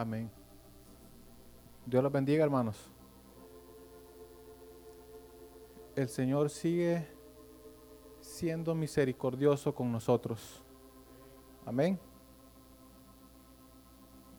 Amén. 0.00 0.30
Dios 1.84 2.02
los 2.02 2.10
bendiga, 2.10 2.42
hermanos. 2.42 2.90
El 5.94 6.08
Señor 6.08 6.48
sigue 6.48 7.06
siendo 8.18 8.74
misericordioso 8.74 9.74
con 9.74 9.92
nosotros. 9.92 10.62
Amén. 11.66 12.00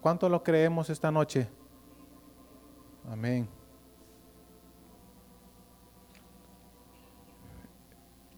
¿Cuánto 0.02 0.28
lo 0.28 0.42
creemos 0.42 0.90
esta 0.90 1.12
noche? 1.12 1.48
Amén. 3.08 3.48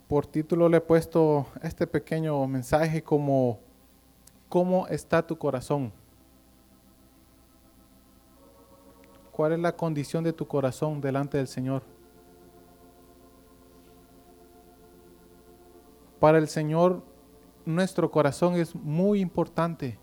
Por 0.10 0.28
título 0.28 0.68
le 0.68 0.76
he 0.76 0.82
puesto 0.82 1.46
este 1.62 1.88
pequeño 1.88 2.46
mensaje 2.48 3.02
como 3.02 3.62
¿Cómo 4.50 4.88
está 4.88 5.26
tu 5.26 5.38
corazón? 5.38 6.03
¿Cuál 9.34 9.54
es 9.54 9.60
la 9.60 9.76
condición 9.76 10.24
de 10.24 10.32
tu 10.32 10.48
corazón 10.48 11.02
delante 11.02 11.40
del 11.40 11.48
Señor? 11.48 11.82
Para 16.20 16.38
el 16.38 16.48
Señor, 16.48 17.02
nuestro 17.66 18.12
corazón 18.12 18.54
es 18.54 18.76
muy 18.76 19.22
importante. 19.22 19.98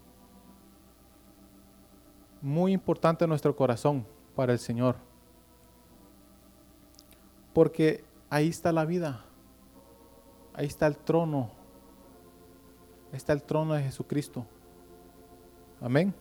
Muy 2.43 2.73
importante 2.73 3.25
nuestro 3.29 3.55
corazón 3.55 4.05
para 4.35 4.53
el 4.53 4.59
Señor. 4.59 4.97
Porque 7.55 8.03
ahí 8.31 8.49
está 8.49 8.73
la 8.73 8.85
vida. 8.85 9.25
Ahí 10.55 10.67
está 10.67 10.89
el 10.89 10.97
trono. 10.97 11.53
Ahí 13.13 13.17
está 13.17 13.33
el 13.33 13.45
trono 13.45 13.75
de 13.75 13.85
Jesucristo. 13.85 14.45
Amén. 15.81 16.13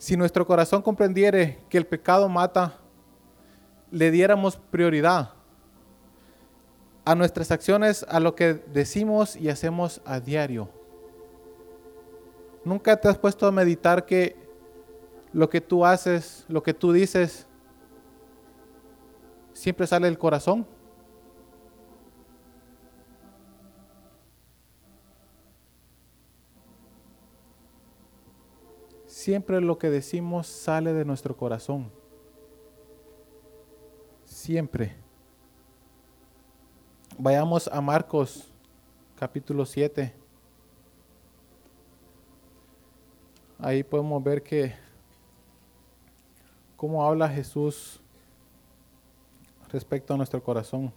Si 0.00 0.16
nuestro 0.16 0.46
corazón 0.46 0.80
comprendiere 0.80 1.58
que 1.68 1.76
el 1.76 1.86
pecado 1.86 2.26
mata, 2.26 2.78
le 3.90 4.10
diéramos 4.10 4.56
prioridad 4.56 5.34
a 7.04 7.14
nuestras 7.14 7.50
acciones, 7.50 8.06
a 8.08 8.18
lo 8.18 8.34
que 8.34 8.54
decimos 8.54 9.36
y 9.36 9.50
hacemos 9.50 10.00
a 10.06 10.18
diario. 10.18 10.70
¿Nunca 12.64 12.98
te 12.98 13.08
has 13.08 13.18
puesto 13.18 13.46
a 13.46 13.52
meditar 13.52 14.06
que 14.06 14.36
lo 15.34 15.50
que 15.50 15.60
tú 15.60 15.84
haces, 15.84 16.46
lo 16.48 16.62
que 16.62 16.72
tú 16.72 16.94
dices, 16.94 17.46
siempre 19.52 19.86
sale 19.86 20.06
del 20.06 20.16
corazón? 20.16 20.66
Siempre 29.20 29.60
lo 29.60 29.76
que 29.76 29.90
decimos 29.90 30.46
sale 30.46 30.94
de 30.94 31.04
nuestro 31.04 31.36
corazón. 31.36 31.92
Siempre. 34.24 34.96
Vayamos 37.18 37.68
a 37.68 37.82
Marcos 37.82 38.50
capítulo 39.16 39.66
7. 39.66 40.14
Ahí 43.58 43.82
podemos 43.82 44.24
ver 44.24 44.42
que 44.42 44.74
cómo 46.74 47.04
habla 47.04 47.28
Jesús 47.28 48.00
respecto 49.68 50.14
a 50.14 50.16
nuestro 50.16 50.42
corazón. 50.42 50.90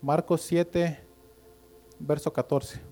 Marcos 0.00 0.42
7, 0.42 1.00
verso 1.98 2.32
14. 2.32 2.89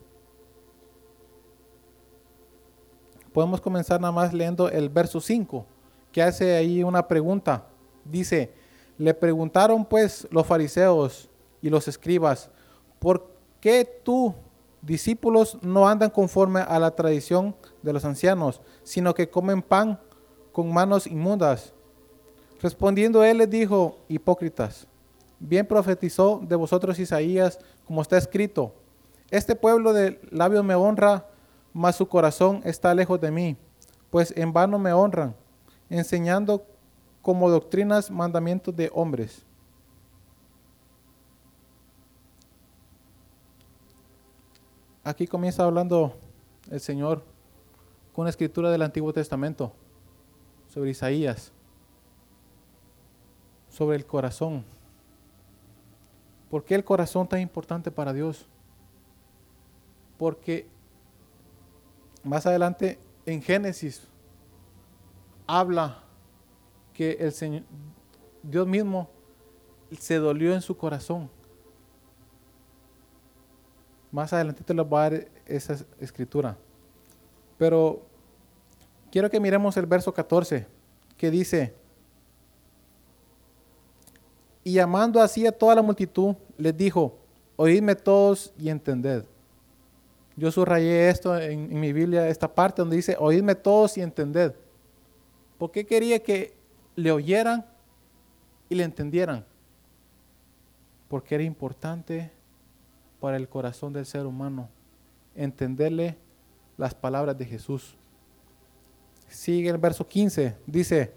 Podemos 3.38 3.60
comenzar 3.60 4.00
nada 4.00 4.10
más 4.10 4.34
leyendo 4.34 4.69
el 4.69 4.88
verso 4.88 5.21
5, 5.21 5.65
que 6.10 6.21
hace 6.21 6.56
ahí 6.56 6.82
una 6.82 7.06
pregunta. 7.06 7.66
Dice, 8.04 8.53
le 8.97 9.15
preguntaron 9.15 9.84
pues 9.84 10.26
los 10.32 10.44
fariseos 10.44 11.31
y 11.62 11.71
los 11.71 11.87
escribas, 11.87 12.50
¿por 12.98 13.31
qué 13.60 13.88
tú, 14.03 14.34
discípulos, 14.82 15.56
no 15.62 15.88
andan 15.88 16.10
conforme 16.10 16.62
a 16.62 16.81
la 16.81 16.91
tradición 16.91 17.54
de 17.81 17.93
los 17.93 18.04
ancianos, 18.04 18.60
sino 18.82 19.15
que 19.15 19.31
comen 19.31 19.62
pan 19.62 20.00
con 20.50 20.72
manos 20.72 21.06
inmundas? 21.06 21.72
Respondiendo 22.60 23.22
él 23.22 23.38
les 23.38 23.48
dijo, 23.48 23.98
hipócritas, 24.09 24.88
bien 25.38 25.65
profetizó 25.65 26.41
de 26.43 26.56
vosotros 26.56 26.98
Isaías, 26.98 27.60
como 27.87 28.03
está 28.03 28.19
escrito, 28.19 28.75
este 29.31 29.54
pueblo 29.54 29.93
de 29.93 30.21
labios 30.32 30.65
me 30.65 30.75
honra, 30.75 31.28
mas 31.72 31.96
su 31.96 32.08
corazón 32.08 32.60
está 32.64 32.94
lejos 32.94 33.20
de 33.20 33.30
mí, 33.30 33.56
pues 34.10 34.32
en 34.36 34.52
vano 34.52 34.78
me 34.78 34.92
honran, 34.92 35.34
enseñando 35.88 36.64
como 37.22 37.50
doctrinas 37.50 38.10
mandamientos 38.10 38.74
de 38.74 38.90
hombres. 38.94 39.44
Aquí 45.04 45.26
comienza 45.26 45.64
hablando 45.64 46.18
el 46.70 46.80
Señor 46.80 47.24
con 48.12 48.22
una 48.22 48.30
escritura 48.30 48.70
del 48.70 48.82
Antiguo 48.82 49.12
Testamento 49.12 49.72
sobre 50.68 50.90
Isaías, 50.90 51.52
sobre 53.70 53.96
el 53.96 54.04
corazón. 54.04 54.64
¿Por 56.50 56.64
qué 56.64 56.74
el 56.74 56.84
corazón 56.84 57.28
tan 57.28 57.40
importante 57.40 57.90
para 57.90 58.12
Dios? 58.12 58.46
Porque 60.18 60.66
más 62.22 62.46
adelante 62.46 62.98
en 63.26 63.42
Génesis 63.42 64.06
habla 65.46 66.02
que 66.92 67.12
el 67.12 67.32
Señor, 67.32 67.62
Dios 68.42 68.66
mismo 68.66 69.08
se 69.98 70.16
dolió 70.16 70.54
en 70.54 70.60
su 70.60 70.76
corazón. 70.76 71.30
Más 74.10 74.32
adelante 74.32 74.62
te 74.64 74.74
lo 74.74 74.84
voy 74.84 74.98
a 74.98 75.02
dar 75.02 75.28
esa 75.46 75.76
escritura. 76.00 76.56
Pero 77.56 78.06
quiero 79.10 79.30
que 79.30 79.40
miremos 79.40 79.76
el 79.76 79.86
verso 79.86 80.12
14, 80.12 80.66
que 81.16 81.30
dice, 81.30 81.74
y 84.64 84.74
llamando 84.74 85.20
así 85.20 85.46
a 85.46 85.52
toda 85.52 85.74
la 85.74 85.82
multitud, 85.82 86.34
les 86.56 86.76
dijo, 86.76 87.18
oídme 87.56 87.94
todos 87.94 88.52
y 88.58 88.68
entended. 88.68 89.24
Yo 90.38 90.53
subrayé 90.53 91.09
esto 91.09 91.37
en, 91.37 91.81
mi 91.81 91.93
Biblia, 91.93 92.28
esta 92.28 92.47
parte 92.47 92.81
donde 92.81 92.94
dice, 92.94 93.16
oídme 93.19 93.56
todos 93.56 93.99
y 93.99 94.03
entended. 94.03 94.54
¿Por 95.59 95.72
qué 95.72 95.84
quería 95.84 96.22
que 96.22 96.54
le 96.94 97.10
oyeran 97.10 97.66
y 98.69 98.77
le 98.77 98.84
entendieran? 98.84 99.44
Porque 101.09 101.34
era 101.34 101.43
importante 101.43 102.31
para 103.19 103.37
el 103.37 103.48
corazón 103.48 103.93
del 103.93 104.06
ser 104.06 104.27
humano 104.27 104.69
entenderle 105.34 106.16
las 106.77 106.94
palabras 106.94 107.37
de 107.37 107.44
Jesús. 107.44 107.97
Sigue 109.27 109.71
el 109.71 109.78
verso 109.78 110.06
15, 110.06 110.54
dice, 110.66 111.15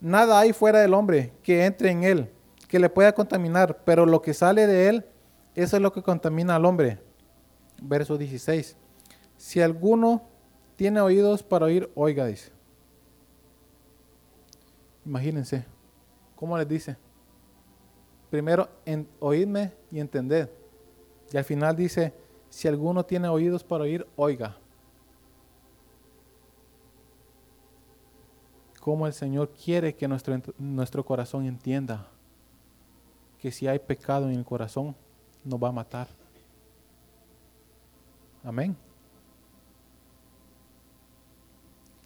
nada 0.00 0.40
hay 0.40 0.54
fuera 0.54 0.80
del 0.80 0.94
hombre 0.94 1.34
que 1.42 1.66
entre 1.66 1.90
en 1.90 2.04
él, 2.04 2.30
que 2.66 2.78
le 2.78 2.88
pueda 2.88 3.12
contaminar, 3.12 3.82
pero 3.84 4.06
lo 4.06 4.22
que 4.22 4.32
sale 4.32 4.66
de 4.66 4.88
él, 4.88 5.04
eso 5.54 5.76
es 5.76 5.82
lo 5.82 5.92
que 5.92 6.02
contamina 6.02 6.56
al 6.56 6.64
hombre 6.64 7.09
verso 7.80 8.16
16. 8.16 8.76
Si 9.36 9.60
alguno 9.60 10.22
tiene 10.76 11.00
oídos 11.00 11.42
para 11.42 11.66
oír, 11.66 11.90
oiga, 11.94 12.26
dice. 12.26 12.52
Imagínense, 15.04 15.64
¿cómo 16.36 16.56
les 16.58 16.68
dice? 16.68 16.96
Primero, 18.30 18.68
en, 18.84 19.08
oídme 19.18 19.72
y 19.90 19.98
entended. 19.98 20.48
Y 21.32 21.36
al 21.36 21.44
final 21.44 21.74
dice, 21.76 22.12
si 22.48 22.68
alguno 22.68 23.04
tiene 23.04 23.28
oídos 23.28 23.64
para 23.64 23.84
oír, 23.84 24.06
oiga. 24.16 24.56
Cómo 28.80 29.06
el 29.06 29.12
Señor 29.12 29.50
quiere 29.50 29.94
que 29.94 30.08
nuestro, 30.08 30.40
nuestro 30.58 31.04
corazón 31.04 31.44
entienda 31.44 32.08
que 33.38 33.50
si 33.50 33.66
hay 33.66 33.78
pecado 33.78 34.28
en 34.28 34.38
el 34.38 34.44
corazón, 34.44 34.94
nos 35.44 35.62
va 35.62 35.68
a 35.68 35.72
matar. 35.72 36.08
Amén. 38.42 38.76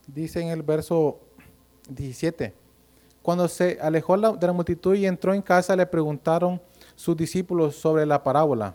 Dice 0.07 0.41
en 0.41 0.49
el 0.49 0.63
verso 0.63 1.21
17, 1.89 2.53
cuando 3.23 3.49
se 3.49 3.79
alejó 3.81 4.17
de 4.19 4.47
la 4.47 4.53
multitud 4.53 4.95
y 4.95 5.07
entró 5.07 5.33
en 5.33 5.41
casa, 5.41 5.75
le 5.77 5.87
preguntaron 5.87 6.61
sus 6.95 7.17
discípulos 7.17 7.77
sobre 7.77 8.05
la 8.05 8.23
parábola. 8.23 8.75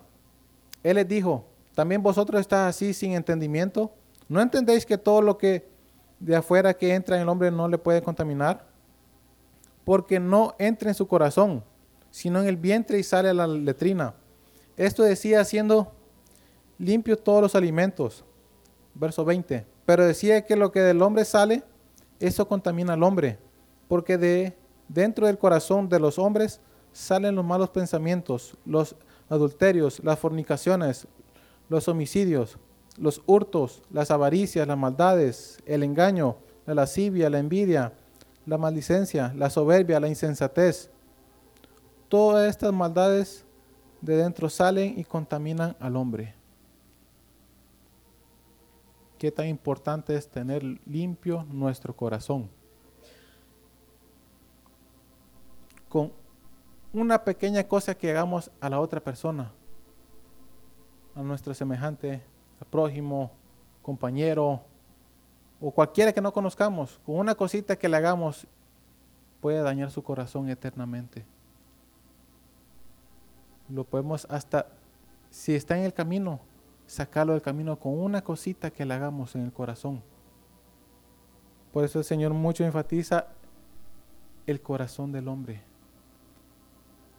Él 0.81 0.95
les 0.95 1.07
dijo, 1.07 1.45
¿también 1.75 2.01
vosotros 2.01 2.41
estáis 2.41 2.75
así 2.75 2.93
sin 2.93 3.13
entendimiento? 3.13 3.91
¿No 4.27 4.41
entendéis 4.41 4.85
que 4.85 4.97
todo 4.97 5.21
lo 5.21 5.37
que 5.37 5.67
de 6.19 6.35
afuera 6.35 6.73
que 6.73 6.93
entra 6.93 7.15
en 7.15 7.23
el 7.23 7.29
hombre 7.29 7.51
no 7.51 7.67
le 7.67 7.77
puede 7.77 8.01
contaminar? 8.01 8.65
Porque 9.85 10.19
no 10.19 10.55
entra 10.57 10.89
en 10.89 10.95
su 10.95 11.07
corazón, 11.07 11.63
sino 12.09 12.41
en 12.41 12.47
el 12.47 12.57
vientre 12.57 12.97
y 12.97 13.03
sale 13.03 13.29
a 13.29 13.33
la 13.33 13.47
letrina. 13.47 14.13
Esto 14.77 15.03
decía 15.03 15.41
haciendo 15.41 15.91
limpios 16.79 17.23
todos 17.23 17.41
los 17.41 17.53
alimentos. 17.53 18.23
Verso 18.95 19.23
20. 19.23 19.65
Pero 19.85 20.05
decía 20.05 20.45
que 20.45 20.55
lo 20.55 20.71
que 20.71 20.79
del 20.79 21.01
hombre 21.01 21.25
sale, 21.25 21.63
eso 22.19 22.47
contamina 22.47 22.93
al 22.93 23.03
hombre, 23.03 23.37
porque 23.87 24.17
de 24.17 24.57
dentro 24.87 25.27
del 25.27 25.37
corazón 25.37 25.87
de 25.87 25.99
los 25.99 26.17
hombres 26.17 26.59
salen 26.91 27.35
los 27.35 27.45
malos 27.45 27.69
pensamientos, 27.69 28.57
los 28.65 28.95
adulterios, 29.29 30.03
las 30.03 30.17
fornicaciones, 30.17 31.07
los 31.69 31.87
homicidios, 31.87 32.57
los 32.97 33.21
hurtos, 33.25 33.83
las 33.91 34.11
avaricias, 34.11 34.67
las 34.67 34.77
maldades, 34.77 35.59
el 35.65 35.83
engaño, 35.83 36.37
la 36.65 36.73
lascivia, 36.73 37.29
la 37.29 37.39
envidia, 37.39 37.93
la 38.45 38.57
maldicencia, 38.57 39.33
la 39.35 39.49
soberbia, 39.49 39.99
la 39.99 40.07
insensatez. 40.07 40.89
Todas 42.09 42.49
estas 42.49 42.73
maldades 42.73 43.45
de 44.01 44.17
dentro 44.17 44.49
salen 44.49 44.99
y 44.99 45.03
contaminan 45.03 45.75
al 45.79 45.95
hombre. 45.95 46.38
Qué 49.19 49.33
tan 49.33 49.47
importante 49.47 50.15
es 50.15 50.29
tener 50.29 50.63
limpio 50.85 51.45
nuestro 51.51 51.93
corazón. 51.93 52.49
Con 55.89 56.13
una 56.93 57.21
pequeña 57.25 57.65
cosa 57.65 57.95
que 57.95 58.09
hagamos 58.09 58.49
a 58.61 58.69
la 58.69 58.79
otra 58.79 59.01
persona, 59.01 59.51
a 61.15 61.21
nuestro 61.21 61.53
semejante, 61.53 62.21
al 62.61 62.67
prójimo, 62.67 63.29
compañero 63.81 64.61
o 65.59 65.71
cualquiera 65.71 66.13
que 66.13 66.21
no 66.21 66.31
conozcamos, 66.31 67.01
con 67.05 67.15
una 67.17 67.35
cosita 67.35 67.75
que 67.75 67.89
le 67.89 67.97
hagamos 67.97 68.47
puede 69.41 69.61
dañar 69.61 69.91
su 69.91 70.01
corazón 70.01 70.47
eternamente. 70.47 71.25
Lo 73.67 73.83
podemos 73.83 74.25
hasta, 74.29 74.67
si 75.29 75.55
está 75.55 75.77
en 75.77 75.83
el 75.83 75.93
camino, 75.93 76.39
sacarlo 76.89 77.33
del 77.33 77.41
camino 77.41 77.79
con 77.79 77.97
una 77.97 78.23
cosita 78.23 78.71
que 78.71 78.85
le 78.85 78.93
hagamos 78.93 79.35
en 79.35 79.43
el 79.43 79.53
corazón. 79.53 80.01
Por 81.71 81.85
eso 81.85 81.99
el 81.99 82.05
Señor 82.05 82.33
mucho 82.33 82.65
enfatiza 82.65 83.27
el 84.47 84.61
corazón 84.61 85.11
del 85.11 85.27
hombre 85.27 85.69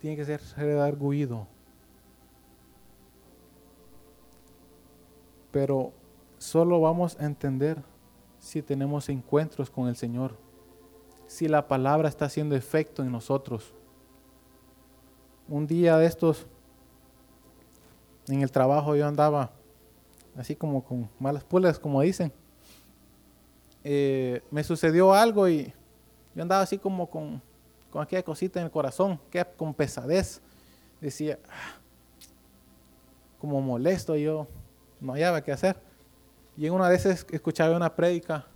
tiene 0.00 0.16
que 0.16 0.24
ser 0.24 0.40
redarguido. 0.56 1.46
Pero 5.52 5.92
solo 6.38 6.80
vamos 6.80 7.18
a 7.20 7.26
entender 7.26 7.82
si 8.38 8.62
tenemos 8.62 9.08
encuentros 9.08 9.70
con 9.70 9.88
el 9.88 9.96
Señor, 9.96 10.36
si 11.26 11.48
la 11.48 11.68
palabra 11.68 12.08
está 12.08 12.24
haciendo 12.24 12.56
efecto 12.56 13.02
en 13.02 13.12
nosotros. 13.12 13.74
Un 15.48 15.66
día 15.66 15.98
de 15.98 16.06
estos, 16.06 16.46
en 18.28 18.42
el 18.42 18.50
trabajo 18.50 18.96
yo 18.96 19.06
andaba 19.06 19.50
así 20.40 20.56
como 20.56 20.82
con 20.82 21.08
malas 21.18 21.44
pulgas, 21.44 21.78
como 21.78 22.00
dicen. 22.00 22.32
Eh, 23.84 24.42
me 24.50 24.64
sucedió 24.64 25.14
algo 25.14 25.48
y 25.48 25.72
yo 26.34 26.42
andaba 26.42 26.62
así 26.62 26.76
como 26.76 27.08
con 27.08 27.40
con 27.90 28.02
aquella 28.02 28.22
cosita 28.22 28.60
en 28.60 28.66
el 28.66 28.70
corazón, 28.70 29.20
que 29.30 29.44
con 29.56 29.74
pesadez. 29.74 30.40
Decía, 31.00 31.38
ah, 31.48 31.78
como 33.38 33.60
molesto, 33.60 34.16
yo 34.16 34.46
no 35.00 35.12
hallaba 35.12 35.42
qué 35.42 35.52
hacer. 35.52 35.80
Y 36.56 36.66
en 36.66 36.72
una 36.72 36.88
vez 36.88 37.06
escuchaba 37.06 37.76
una 37.76 37.94
prédica 37.94 38.46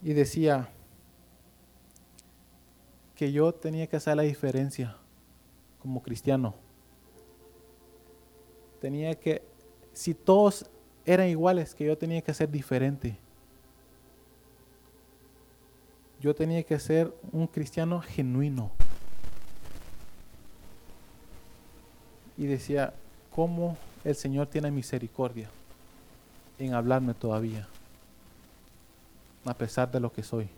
y 0.00 0.12
decía 0.12 0.68
que 3.16 3.32
yo 3.32 3.52
tenía 3.52 3.88
que 3.88 3.96
hacer 3.96 4.16
la 4.16 4.22
diferencia 4.22 4.96
como 5.80 6.00
cristiano. 6.02 6.54
Tenía 8.80 9.16
que, 9.16 9.42
si 9.98 10.14
todos 10.14 10.66
eran 11.04 11.28
iguales, 11.28 11.74
que 11.74 11.84
yo 11.84 11.98
tenía 11.98 12.22
que 12.22 12.32
ser 12.32 12.50
diferente. 12.50 13.18
yo 16.20 16.34
tenía 16.34 16.62
que 16.62 16.78
ser 16.78 17.12
un 17.32 17.46
cristiano 17.46 18.00
genuino. 18.00 18.70
Y 22.36 22.46
decía, 22.46 22.94
¿cómo 23.34 23.76
el 24.04 24.14
Señor 24.14 24.46
tiene 24.46 24.70
misericordia 24.70 25.48
en 26.58 26.74
hablarme 26.74 27.14
todavía? 27.14 27.68
A 29.44 29.54
pesar 29.54 29.90
de 29.90 30.00
lo 30.00 30.12
que 30.12 30.22
soy. 30.22 30.48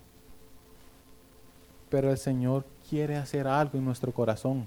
Pero 1.90 2.10
el 2.10 2.18
Señor 2.18 2.64
quiere 2.88 3.16
hacer 3.16 3.46
algo 3.46 3.78
en 3.78 3.84
nuestro 3.84 4.12
corazón. 4.12 4.66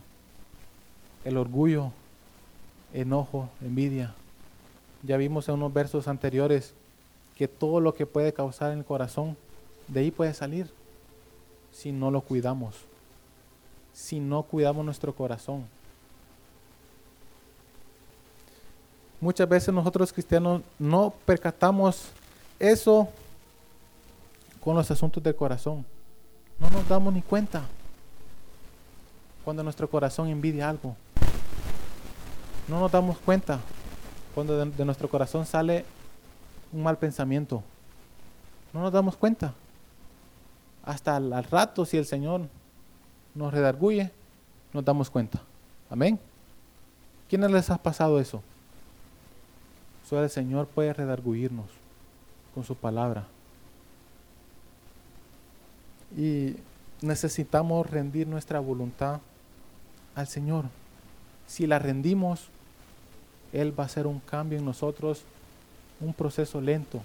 El 1.24 1.38
orgullo, 1.38 1.92
enojo, 2.94 3.50
envidia. 3.62 4.14
Ya 5.04 5.18
vimos 5.18 5.50
en 5.50 5.56
unos 5.56 5.74
versos 5.74 6.08
anteriores 6.08 6.74
que 7.36 7.48
todo 7.48 7.80
lo 7.80 7.94
que 7.94 8.06
puede 8.06 8.34
causar 8.34 8.72
en 8.72 8.80
el 8.80 8.86
corazón, 8.86 9.36
de 9.88 10.00
ahí 10.00 10.12
puede 10.12 10.34
salir 10.34 10.72
si 11.74 11.92
no 11.92 12.10
lo 12.10 12.22
cuidamos, 12.22 12.76
si 13.94 14.20
no 14.20 14.44
cuidamos 14.44 14.86
nuestro 14.86 15.14
corazón. 15.14 15.66
Muchas 19.20 19.48
veces 19.48 19.74
nosotros 19.74 20.12
cristianos 20.14 20.62
no 20.80 21.14
percatamos 21.26 22.10
eso 22.60 23.10
con 24.62 24.76
los 24.76 24.90
asuntos 24.90 25.22
del 25.22 25.36
corazón. 25.36 25.86
No 26.60 26.70
nos 26.70 26.88
damos 26.88 27.14
ni 27.14 27.22
cuenta 27.22 27.64
cuando 29.44 29.64
nuestro 29.64 29.90
corazón 29.90 30.30
envidia 30.30 30.70
algo. 30.70 30.96
No 32.68 32.80
nos 32.80 32.92
damos 32.92 33.18
cuenta 33.18 33.60
cuando 34.34 34.66
de, 34.66 34.86
nuestro 34.86 35.10
corazón 35.10 35.46
sale 35.46 35.86
un 36.72 36.84
mal 36.84 36.98
pensamiento. 36.98 37.64
No 38.74 38.82
nos 38.82 38.92
damos 38.92 39.16
cuenta 39.16 39.54
hasta 40.84 41.16
al, 41.16 41.44
rato, 41.46 41.86
si 41.86 41.98
el 41.98 42.06
Señor 42.06 42.42
nos 43.36 43.54
redarguye, 43.54 44.12
nos 44.74 44.84
damos 44.84 45.10
cuenta. 45.10 45.42
Amén. 45.90 46.20
¿Quiénes 47.30 47.52
les 47.52 47.70
ha 47.70 47.78
pasado 47.78 48.20
eso? 48.20 48.42
Solo 50.10 50.24
el 50.24 50.30
Señor 50.30 50.68
puede 50.68 50.94
redarguirnos 50.94 51.68
con 52.54 52.64
su 52.64 52.76
palabra. 52.76 53.26
Y 56.18 56.58
necesitamos 57.02 57.90
rendir 57.90 58.28
nuestra 58.28 58.60
voluntad 58.60 59.20
al 60.16 60.28
Señor. 60.28 60.66
Si 61.48 61.66
la 61.66 61.80
rendimos, 61.80 62.50
Él 63.54 63.78
va 63.78 63.84
a 63.84 63.86
hacer 63.86 64.08
un 64.08 64.20
cambio 64.20 64.58
en 64.58 64.66
nosotros, 64.66 65.24
un 66.02 66.14
proceso 66.14 66.60
lento. 66.60 67.02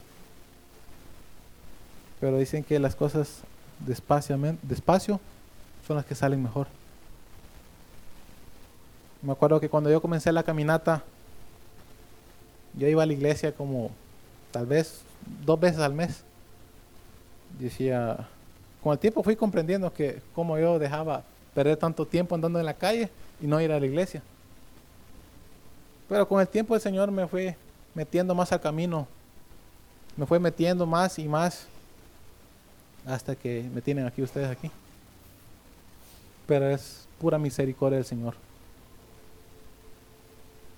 Pero 2.21 2.39
dicen 2.39 2.65
que 2.65 2.79
las 2.79 2.97
cosas 2.97 3.43
despacio 3.81 5.21
son 5.87 5.97
las 5.97 6.05
que 6.05 6.15
salen 6.15 6.43
mejor. 6.43 6.67
Me 9.23 9.33
acuerdo 9.33 9.61
que 9.61 9.69
cuando 9.69 9.91
yo 9.91 10.01
comencé 10.01 10.33
la 10.33 10.43
caminata, 10.43 11.03
yo 12.75 12.89
iba 12.89 13.03
a 13.03 13.07
la 13.07 13.13
iglesia 13.13 13.53
como 13.53 13.91
tal 14.51 14.67
vez 14.67 15.03
dos 15.45 15.59
veces 15.59 15.81
al 15.81 15.93
mes. 15.93 16.23
Decía, 17.59 18.29
con 18.83 18.93
el 18.93 18.99
tiempo 18.99 19.23
fui 19.23 19.37
comprendiendo 19.37 19.93
que 19.93 20.23
como 20.35 20.59
yo 20.59 20.79
dejaba 20.79 21.23
perder 21.55 21.77
tanto 21.77 22.07
tiempo 22.07 22.35
andando 22.35 22.59
en 22.61 22.67
la 22.67 22.75
calle 22.75 23.11
y 23.41 23.47
no 23.47 23.61
ir 23.61 23.73
a 23.73 23.81
la 23.81 23.87
iglesia. 23.87 24.23
Pero 26.09 26.27
con 26.27 26.41
el 26.41 26.49
tiempo 26.49 26.75
el 26.75 26.81
Señor 26.81 27.11
me 27.11 27.27
fue 27.27 27.57
metiendo 27.95 28.35
más 28.35 28.51
al 28.53 28.61
camino, 28.61 29.07
me 30.17 30.27
fue 30.27 30.39
metiendo 30.39 30.87
más 30.87 31.19
y 31.19 31.29
más 31.29 31.67
hasta 33.07 33.35
que 33.35 33.69
me 33.75 33.81
tienen 33.81 34.07
aquí 34.07 34.23
ustedes 34.23 34.51
aquí. 34.51 34.71
Pero 36.47 36.69
es 36.69 37.07
pura 37.19 37.39
misericordia 37.39 37.97
del 37.97 38.05
Señor. 38.05 38.35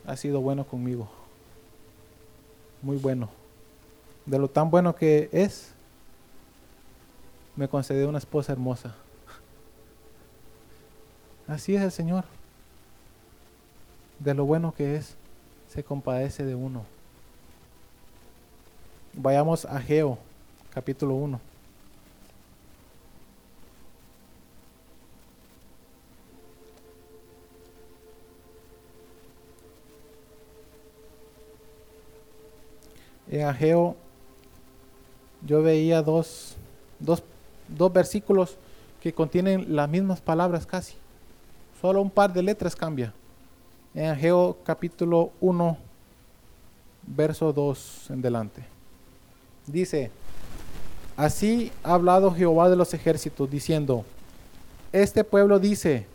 Ha 0.07 0.17
sido 0.17 0.41
bueno 0.41 0.65
conmigo. 0.65 1.09
Muy 2.83 2.97
bueno. 2.97 3.29
De 4.27 4.39
lo 4.39 4.49
tan 4.49 4.71
bueno 4.71 4.95
que 4.95 5.29
es, 5.33 5.73
me 7.57 7.69
concedió 7.69 8.09
una 8.09 8.19
esposa 8.19 8.53
hermosa. 8.53 8.95
Así 11.47 11.75
es 11.75 11.83
el 11.83 11.93
Señor. 11.93 12.25
De 14.19 14.35
lo 14.35 14.45
bueno 14.45 14.73
que 14.73 14.97
es, 14.97 15.17
se 15.73 15.85
compadece 15.85 16.45
de 16.45 16.55
uno. 16.55 16.85
Vayamos 19.13 19.65
a 19.65 19.81
Geo, 19.81 20.19
capítulo 20.75 21.15
1. 21.15 21.41
en 33.31 33.47
Ageo 33.47 33.95
yo 35.47 35.63
veía 35.63 36.03
dos, 36.03 36.57
dos, 36.99 37.23
dos 37.69 37.93
versículos 37.93 38.57
que 39.01 39.15
contienen 39.15 39.77
las 39.77 39.89
mismas 39.89 40.21
palabras 40.21 40.67
casi. 40.67 40.95
Solo 41.81 42.03
un 42.03 42.11
par 42.11 42.33
de 42.33 42.43
letras 42.43 42.75
cambia. 42.75 43.15
En 43.93 44.07
Ageo 44.07 44.57
capítulo 44.63 45.33
1, 45.41 45.77
verso 47.09 47.53
2 47.53 48.11
en 48.11 48.23
delante. 48.23 48.65
Dice, 49.67 50.13
así 51.17 51.73
ha 51.83 51.95
hablado 51.95 52.33
Jehová 52.33 52.69
de 52.69 52.77
los 52.77 52.95
ejércitos, 52.95 53.51
diciendo, 53.51 54.05
este 54.93 55.25
pueblo 55.25 55.59
dice, 55.59 56.07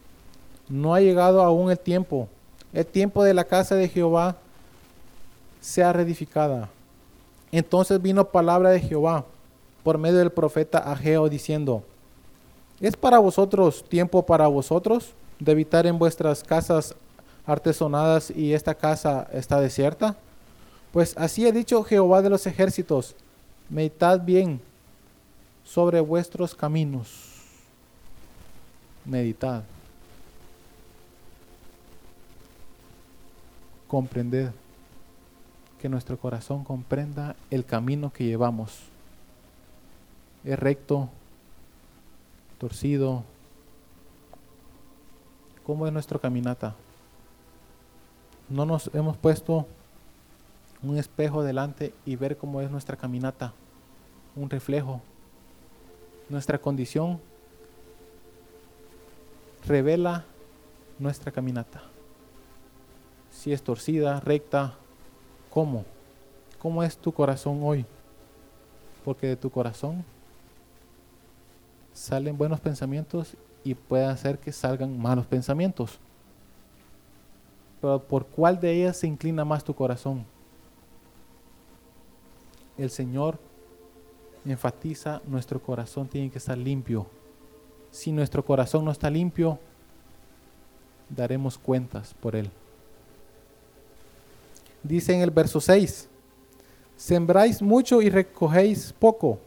no 0.70 0.94
ha 0.94 1.02
llegado 1.02 1.42
aún 1.42 1.70
el 1.70 1.78
tiempo, 1.78 2.30
el 2.72 2.86
tiempo 2.86 3.24
de 3.24 3.34
la 3.34 3.44
casa 3.44 3.76
de 3.76 3.90
Jehová 3.90 4.38
sea 5.60 5.92
reedificada. 5.92 6.70
Entonces 7.52 8.02
vino 8.02 8.30
palabra 8.30 8.70
de 8.70 8.80
Jehová 8.80 9.26
por 9.84 9.98
medio 9.98 10.20
del 10.20 10.32
profeta 10.32 10.78
Ageo 10.80 11.28
diciendo, 11.28 11.84
¿es 12.80 12.96
para 12.96 13.20
vosotros 13.20 13.84
tiempo 13.84 14.26
para 14.26 14.48
vosotros 14.48 15.14
de 15.40 15.52
habitar 15.52 15.86
en 15.86 16.00
vuestras 16.00 16.42
casas 16.42 16.96
artesonadas 17.46 18.32
y 18.32 18.54
esta 18.54 18.76
casa 18.76 19.28
está 19.34 19.60
desierta? 19.60 20.16
Pues 20.92 21.14
así 21.18 21.46
ha 21.48 21.52
dicho 21.52 21.84
Jehová 21.84 22.22
de 22.22 22.30
los 22.30 22.48
ejércitos, 22.48 23.16
meditad 23.70 24.22
bien 24.22 24.62
sobre 25.66 26.00
vuestros 26.00 26.56
caminos. 26.56 27.34
Meditad. 29.04 29.64
Comprended. 33.88 34.52
Que 35.82 35.90
nuestro 35.90 36.18
corazón 36.18 36.64
comprenda 36.64 37.36
el 37.52 37.66
camino 37.66 38.12
que 38.12 38.24
llevamos. 38.24 38.80
Es 40.44 40.58
recto, 40.58 41.10
torcido. 42.58 43.24
¿Cómo 45.66 45.86
es 45.86 45.94
nuestra 45.94 46.18
caminata? 46.20 46.76
No 48.50 48.66
nos 48.66 48.92
hemos 48.94 49.18
puesto 49.18 49.68
un 50.84 50.98
espejo 50.98 51.44
delante 51.44 51.94
y 52.06 52.16
ver 52.16 52.38
cómo 52.38 52.62
es 52.62 52.70
nuestra 52.70 52.96
caminata, 52.96 53.54
un 54.36 54.50
reflejo. 54.50 55.02
Nuestra 56.30 56.58
condición 56.58 57.20
revela 59.66 60.26
nuestra 61.00 61.32
caminata. 61.32 61.82
Si 63.32 63.52
es 63.52 63.62
torcida, 63.62 64.20
recta, 64.20 64.76
¿cómo? 65.50 65.86
¿Cómo 66.60 66.84
es 66.84 66.98
tu 66.98 67.12
corazón 67.12 67.62
hoy? 67.64 67.86
Porque 69.04 69.28
de 69.28 69.36
tu 69.36 69.50
corazón 69.50 70.04
salen 71.94 72.38
buenos 72.38 72.60
pensamientos 72.60 73.36
y 73.64 73.74
puede 73.74 74.06
hacer 74.06 74.38
que 74.38 74.52
salgan 74.52 75.00
malos 75.00 75.26
pensamientos. 75.26 76.00
Pero 77.82 78.00
¿por 78.00 78.26
cuál 78.26 78.60
de 78.60 78.72
ellas 78.72 78.98
se 78.98 79.08
inclina 79.08 79.46
más 79.46 79.64
tu 79.64 79.74
corazón? 79.74 80.26
el 82.78 82.90
Señor 82.90 83.38
enfatiza, 84.46 85.22
nuestro 85.26 85.62
corazón 85.62 86.08
tiene 86.08 86.30
que 86.30 86.38
estar 86.38 86.58
limpio. 86.58 87.08
Si 87.92 88.12
nuestro 88.12 88.44
corazón 88.44 88.86
no 88.86 88.92
está 88.92 89.10
limpio, 89.10 89.58
daremos 91.10 91.58
cuentas 91.58 92.14
por 92.20 92.36
él. 92.36 92.50
Dice 94.84 95.14
en 95.14 95.22
el 95.22 95.32
verso 95.32 95.60
6, 95.60 96.08
sembráis 96.96 97.62
mucho 97.62 98.02
y 98.02 98.10
recogéis 98.10 98.94
poco, 98.94 99.40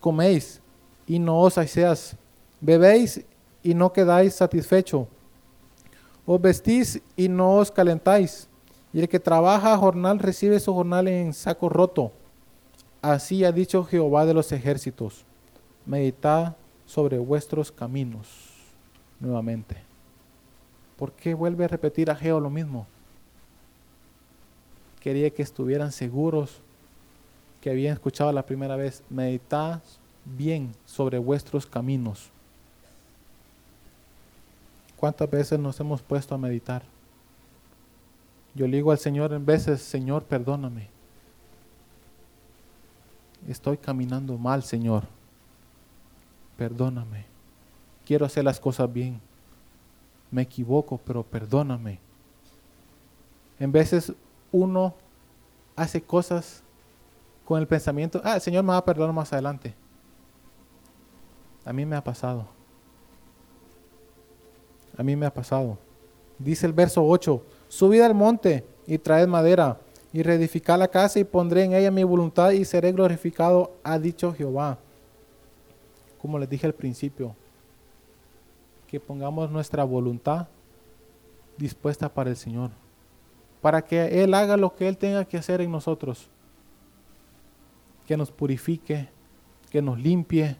coméis 0.00 0.60
y 1.06 1.18
no 1.18 1.40
os 1.40 1.54
saciáis, 1.54 2.14
bebéis 2.60 3.22
y 3.62 3.72
no 3.74 3.92
quedáis 3.92 4.34
satisfecho, 4.34 5.06
os 6.26 6.40
vestís 6.40 7.02
y 7.16 7.28
no 7.28 7.56
os 7.56 7.70
calentáis, 7.70 8.48
y 8.92 9.00
el 9.00 9.08
que 9.08 9.20
trabaja 9.20 9.76
jornal 9.76 10.18
recibe 10.18 10.60
su 10.60 10.72
jornal 10.74 11.08
en 11.08 11.32
saco 11.32 11.68
roto 11.68 12.12
Así 13.02 13.44
ha 13.44 13.50
dicho 13.50 13.82
Jehová 13.82 14.24
de 14.26 14.32
los 14.32 14.52
ejércitos, 14.52 15.24
meditad 15.84 16.54
sobre 16.86 17.18
vuestros 17.18 17.72
caminos 17.72 18.28
nuevamente. 19.18 19.76
¿Por 20.96 21.10
qué 21.10 21.34
vuelve 21.34 21.64
a 21.64 21.68
repetir 21.68 22.12
a 22.12 22.14
Jehová 22.14 22.40
lo 22.40 22.48
mismo? 22.48 22.86
Quería 25.00 25.30
que 25.30 25.42
estuvieran 25.42 25.90
seguros 25.90 26.62
que 27.60 27.70
habían 27.70 27.94
escuchado 27.94 28.30
la 28.30 28.46
primera 28.46 28.76
vez, 28.76 29.02
meditad 29.10 29.82
bien 30.24 30.72
sobre 30.84 31.18
vuestros 31.18 31.66
caminos. 31.66 32.30
¿Cuántas 35.02 35.28
veces 35.28 35.58
nos 35.58 35.80
hemos 35.80 36.00
puesto 36.00 36.32
a 36.32 36.38
meditar? 36.38 36.84
Yo 38.54 38.68
le 38.68 38.76
digo 38.76 38.92
al 38.92 38.98
Señor 38.98 39.32
en 39.32 39.44
veces, 39.44 39.82
Señor, 39.82 40.22
perdóname 40.22 40.92
estoy 43.48 43.76
caminando 43.76 44.38
mal, 44.38 44.62
Señor. 44.62 45.04
Perdóname. 46.56 47.26
Quiero 48.04 48.26
hacer 48.26 48.44
las 48.44 48.60
cosas 48.60 48.92
bien. 48.92 49.20
Me 50.30 50.42
equivoco, 50.42 50.98
pero 50.98 51.22
perdóname. 51.22 51.98
En 53.58 53.72
veces 53.72 54.12
uno 54.50 54.94
hace 55.76 56.02
cosas 56.02 56.62
con 57.44 57.60
el 57.60 57.66
pensamiento, 57.66 58.20
ah, 58.24 58.36
el 58.36 58.40
Señor 58.40 58.64
me 58.64 58.70
va 58.70 58.78
a 58.78 58.84
perdonar 58.84 59.14
más 59.14 59.32
adelante. 59.32 59.74
A 61.64 61.72
mí 61.72 61.84
me 61.84 61.96
ha 61.96 62.02
pasado. 62.02 62.46
A 64.96 65.02
mí 65.02 65.16
me 65.16 65.26
ha 65.26 65.32
pasado. 65.32 65.78
Dice 66.38 66.66
el 66.66 66.72
verso 66.72 67.04
8, 67.06 67.42
subid 67.68 68.00
al 68.00 68.14
monte 68.14 68.64
y 68.86 68.98
traed 68.98 69.28
madera 69.28 69.78
y 70.12 70.22
reedificar 70.22 70.78
la 70.78 70.88
casa 70.88 71.18
y 71.18 71.24
pondré 71.24 71.64
en 71.64 71.72
ella 71.72 71.90
mi 71.90 72.04
voluntad 72.04 72.50
y 72.50 72.64
seré 72.64 72.92
glorificado, 72.92 73.72
ha 73.82 73.98
dicho 73.98 74.32
Jehová. 74.32 74.78
Como 76.20 76.38
les 76.38 76.48
dije 76.48 76.66
al 76.66 76.74
principio, 76.74 77.34
que 78.86 79.00
pongamos 79.00 79.50
nuestra 79.50 79.84
voluntad 79.84 80.48
dispuesta 81.56 82.12
para 82.12 82.30
el 82.30 82.36
Señor, 82.36 82.70
para 83.62 83.82
que 83.82 84.22
Él 84.22 84.34
haga 84.34 84.56
lo 84.56 84.74
que 84.74 84.86
Él 84.86 84.98
tenga 84.98 85.24
que 85.24 85.38
hacer 85.38 85.62
en 85.62 85.72
nosotros, 85.72 86.28
que 88.06 88.16
nos 88.16 88.30
purifique, 88.30 89.08
que 89.70 89.80
nos 89.80 89.98
limpie, 89.98 90.56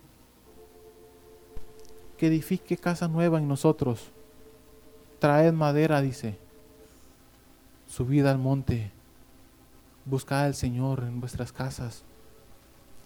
que 2.17 2.29
edifique 2.29 2.77
casa 2.79 3.09
nueva 3.09 3.39
en 3.39 3.49
nosotros. 3.49 4.13
Traed 5.23 5.53
madera, 5.53 6.01
dice, 6.01 6.37
subid 7.87 8.27
al 8.27 8.39
monte 8.39 8.91
Buscar 10.05 10.47
al 10.47 10.57
Señor 10.57 11.05
en 11.05 11.21
vuestras 11.21 11.53
casas. 11.53 12.03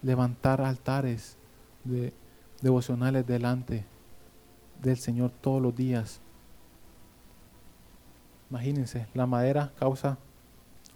Levantar 0.00 0.62
altares 0.62 1.36
de 1.84 2.14
devocionales 2.62 3.26
delante 3.26 3.84
del 4.80 4.96
Señor 4.96 5.30
todos 5.42 5.60
los 5.60 5.76
días. 5.76 6.22
Imagínense, 8.48 9.08
la 9.12 9.26
madera 9.26 9.74
causa 9.78 10.16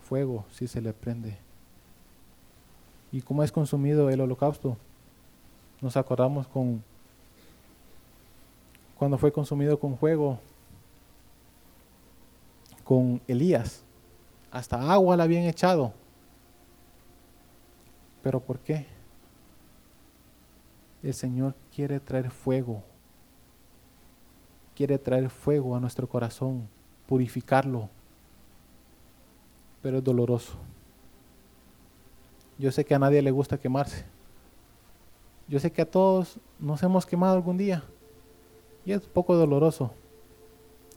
fuego 0.02 0.46
si 0.50 0.68
se 0.68 0.80
le 0.80 0.94
prende. 0.94 1.36
¿Y 3.12 3.20
cómo 3.20 3.44
es 3.44 3.52
consumido 3.52 4.08
el 4.08 4.22
holocausto? 4.22 4.78
Nos 5.82 5.98
acordamos 5.98 6.48
con 6.48 6.82
cuando 8.96 9.18
fue 9.18 9.30
consumido 9.30 9.78
con 9.78 9.98
fuego 9.98 10.40
con 12.90 13.20
Elías. 13.28 13.84
Hasta 14.50 14.92
agua 14.92 15.16
la 15.16 15.22
habían 15.22 15.44
echado. 15.44 15.92
¿Pero 18.20 18.40
por 18.40 18.58
qué? 18.58 18.84
El 21.00 21.14
Señor 21.14 21.54
quiere 21.72 22.00
traer 22.00 22.32
fuego. 22.32 22.82
Quiere 24.74 24.98
traer 24.98 25.30
fuego 25.30 25.76
a 25.76 25.78
nuestro 25.78 26.08
corazón, 26.08 26.68
purificarlo. 27.06 27.88
Pero 29.82 29.98
es 29.98 30.02
doloroso. 30.02 30.54
Yo 32.58 32.72
sé 32.72 32.84
que 32.84 32.96
a 32.96 32.98
nadie 32.98 33.22
le 33.22 33.30
gusta 33.30 33.56
quemarse. 33.56 34.04
Yo 35.46 35.60
sé 35.60 35.70
que 35.70 35.82
a 35.82 35.88
todos 35.88 36.40
nos 36.58 36.82
hemos 36.82 37.06
quemado 37.06 37.36
algún 37.36 37.56
día. 37.56 37.84
Y 38.84 38.90
es 38.90 39.02
poco 39.02 39.36
doloroso. 39.36 39.92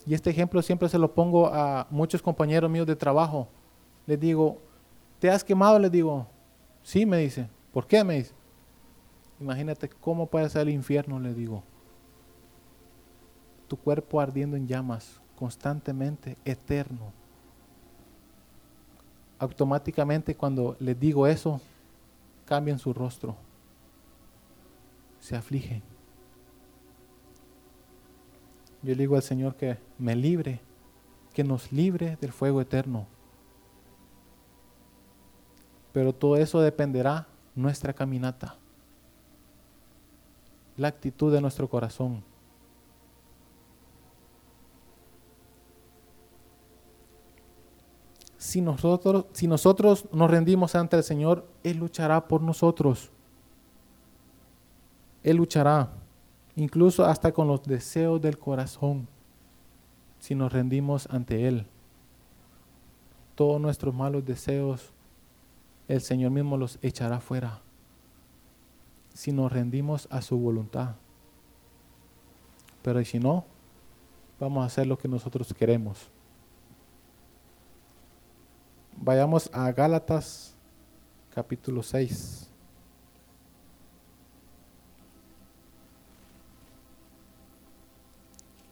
Y 0.06 0.14
este 0.14 0.30
ejemplo 0.30 0.62
siempre 0.62 0.90
se 0.90 0.98
lo 0.98 1.14
pongo 1.14 1.48
a 1.48 1.88
muchos 1.90 2.22
compañeros 2.22 2.70
míos 2.70 2.86
de 2.86 2.96
trabajo. 2.96 3.48
Les 4.06 4.20
digo, 4.20 4.60
¿te 5.20 5.30
has 5.30 5.44
quemado? 5.44 5.80
Les 5.80 5.92
digo, 5.92 6.28
sí, 6.82 7.06
me 7.06 7.18
dice. 7.18 7.50
¿Por 7.72 7.88
qué? 7.88 8.04
Me 8.04 8.16
dice. 8.16 8.34
Imagínate 9.40 9.90
cómo 9.90 10.28
puede 10.28 10.50
ser 10.50 10.64
el 10.64 10.74
infierno, 10.74 11.20
le 11.20 11.34
digo. 11.34 11.64
Tu 13.68 13.78
cuerpo 13.78 14.20
ardiendo 14.20 14.58
en 14.58 14.68
llamas, 14.68 15.22
constantemente, 15.38 16.38
eterno. 16.44 17.12
Automáticamente 19.40 20.36
cuando 20.36 20.76
les 20.80 21.00
digo 21.00 21.28
eso, 21.28 21.60
cambian 22.46 22.78
su 22.78 22.94
rostro. 22.94 23.36
Se 25.20 25.36
afligen 25.36 25.82
yo 28.84 28.90
le 28.90 28.96
digo 28.96 29.16
al 29.16 29.24
Señor 29.24 29.56
que 29.56 29.78
me 29.98 30.16
libre, 30.16 30.60
que 31.34 31.44
nos 31.44 31.72
libre 31.72 32.18
del 32.20 32.34
fuego 32.34 32.62
eterno. 32.62 33.08
Pero 35.94 36.14
todo 36.14 36.36
eso 36.36 36.60
dependerá 36.60 37.28
nuestra 37.56 37.94
caminata, 37.94 38.58
la 40.76 40.90
actitud 40.90 41.32
de 41.32 41.40
nuestro 41.40 41.70
corazón. 41.70 42.24
Si 48.38 48.60
nosotros, 48.60 49.26
si 49.32 49.48
nosotros 49.48 50.06
nos 50.12 50.30
rendimos 50.30 50.76
ante 50.76 50.98
el 50.98 51.04
Señor, 51.04 51.48
Él 51.64 51.78
luchará 51.78 52.28
por 52.28 52.42
nosotros. 52.42 53.10
Él 55.24 55.38
luchará, 55.38 55.90
incluso 56.56 57.06
hasta 57.06 57.32
con 57.32 57.48
los 57.48 57.64
deseos 57.64 58.22
del 58.22 58.38
corazón, 58.38 59.08
si 60.20 60.36
nos 60.36 60.54
rendimos 60.54 61.08
ante 61.10 61.48
Él. 61.48 61.66
Todos 63.36 63.60
nuestros 63.60 63.94
malos 63.94 64.26
deseos, 64.26 64.92
el 65.88 66.02
Señor 66.02 66.32
mismo 66.32 66.58
los 66.58 66.78
echará 66.82 67.20
fuera, 67.20 67.62
si 69.14 69.32
nos 69.32 69.52
rendimos 69.52 70.08
a 70.12 70.22
su 70.22 70.38
voluntad. 70.38 70.96
Pero 72.84 73.04
si 73.04 73.20
no, 73.20 73.46
vamos 74.40 74.64
a 74.64 74.68
hacer 74.68 74.88
lo 74.88 74.98
que 74.98 75.08
nosotros 75.08 75.54
queremos. 75.54 76.10
Vayamos 78.96 79.50
a 79.54 79.72
Gálatas 79.72 80.56
capítulo 81.34 81.82
6. 81.82 82.53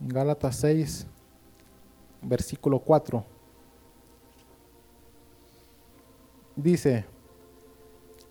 Gálatas 0.04 0.56
6, 0.58 1.06
versículo 2.24 2.80
4. 2.80 3.24
Dice, 6.56 7.06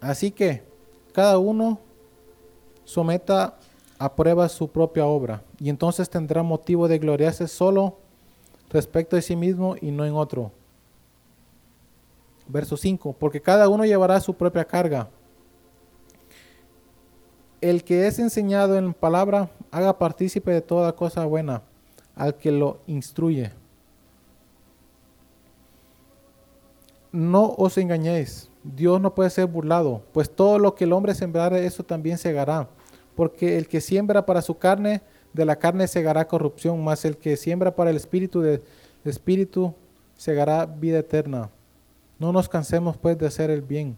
así 0.00 0.30
que 0.32 0.64
cada 1.12 1.38
uno 1.38 1.78
someta 2.84 3.56
a 3.98 4.14
prueba 4.14 4.48
su 4.48 4.68
propia 4.68 5.06
obra 5.06 5.44
y 5.60 5.68
entonces 5.68 6.10
tendrá 6.10 6.42
motivo 6.42 6.88
de 6.88 6.98
gloriarse 6.98 7.46
solo 7.46 7.98
respecto 8.70 9.14
de 9.14 9.22
sí 9.22 9.36
mismo 9.36 9.76
y 9.80 9.90
no 9.92 10.04
en 10.04 10.14
otro. 10.14 10.50
Verso 12.48 12.76
5, 12.76 13.14
porque 13.18 13.40
cada 13.40 13.68
uno 13.68 13.84
llevará 13.84 14.18
su 14.20 14.34
propia 14.34 14.64
carga. 14.64 15.08
El 17.60 17.84
que 17.84 18.08
es 18.08 18.18
enseñado 18.18 18.76
en 18.76 18.92
palabra, 18.92 19.50
haga 19.70 19.98
partícipe 19.98 20.50
de 20.50 20.60
toda 20.60 20.92
cosa 20.94 21.24
buena 21.24 21.62
al 22.14 22.34
que 22.36 22.50
lo 22.50 22.80
instruye. 22.86 23.52
No 27.12 27.54
os 27.56 27.76
engañéis, 27.78 28.50
Dios 28.62 29.00
no 29.00 29.14
puede 29.14 29.30
ser 29.30 29.46
burlado, 29.46 30.02
pues 30.12 30.30
todo 30.30 30.58
lo 30.58 30.74
que 30.74 30.84
el 30.84 30.92
hombre 30.92 31.14
sembrare, 31.14 31.66
eso 31.66 31.82
también 31.82 32.18
segará. 32.18 32.68
Porque 33.16 33.58
el 33.58 33.66
que 33.66 33.80
siembra 33.80 34.26
para 34.26 34.42
su 34.42 34.58
carne, 34.58 35.02
de 35.32 35.44
la 35.44 35.56
carne 35.56 35.88
segará 35.88 36.28
corrupción, 36.28 36.82
mas 36.82 37.04
el 37.04 37.16
que 37.16 37.36
siembra 37.36 37.74
para 37.74 37.90
el 37.90 37.96
espíritu, 37.96 38.40
del 38.40 38.62
espíritu 39.04 39.74
segará 40.16 40.66
vida 40.66 40.98
eterna. 40.98 41.50
No 42.18 42.32
nos 42.32 42.48
cansemos 42.48 42.96
pues 42.96 43.18
de 43.18 43.26
hacer 43.26 43.50
el 43.50 43.62
bien, 43.62 43.96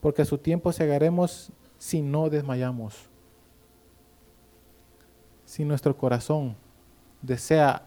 porque 0.00 0.22
a 0.22 0.26
su 0.26 0.38
tiempo 0.38 0.72
segaremos 0.72 1.50
si 1.78 2.02
no 2.02 2.28
desmayamos. 2.28 3.08
Si 5.46 5.64
nuestro 5.64 5.96
corazón 5.96 6.54
desea 7.22 7.82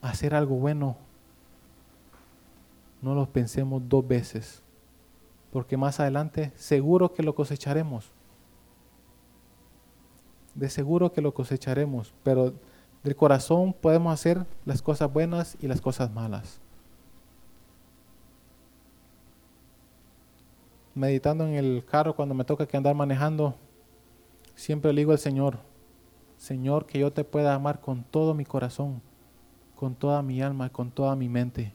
hacer 0.00 0.32
algo 0.32 0.54
bueno, 0.54 0.96
no 3.02 3.16
lo 3.16 3.26
pensemos 3.26 3.82
dos 3.88 4.06
veces, 4.06 4.62
porque 5.50 5.76
más 5.76 5.98
adelante 5.98 6.52
seguro 6.54 7.12
que 7.12 7.24
lo 7.24 7.34
cosecharemos. 7.34 8.12
De 10.54 10.70
seguro 10.70 11.12
que 11.12 11.20
lo 11.20 11.34
cosecharemos, 11.34 12.14
pero 12.22 12.54
del 13.02 13.16
corazón 13.16 13.72
podemos 13.72 14.14
hacer 14.14 14.46
las 14.64 14.80
cosas 14.80 15.12
buenas 15.12 15.56
y 15.60 15.66
las 15.66 15.80
cosas 15.80 16.12
malas. 16.12 16.60
meditando 20.96 21.46
en 21.46 21.54
el 21.54 21.84
carro 21.84 22.16
cuando 22.16 22.34
me 22.34 22.44
toca 22.44 22.66
que 22.66 22.76
andar 22.76 22.94
manejando, 22.94 23.54
siempre 24.54 24.92
le 24.92 25.02
digo 25.02 25.12
al 25.12 25.18
Señor, 25.18 25.58
Señor, 26.36 26.86
que 26.86 26.98
yo 26.98 27.12
te 27.12 27.24
pueda 27.24 27.54
amar 27.54 27.80
con 27.80 28.04
todo 28.04 28.34
mi 28.34 28.44
corazón, 28.44 29.00
con 29.74 29.94
toda 29.94 30.22
mi 30.22 30.42
alma, 30.42 30.70
con 30.70 30.90
toda 30.90 31.16
mi 31.16 31.28
mente. 31.28 31.72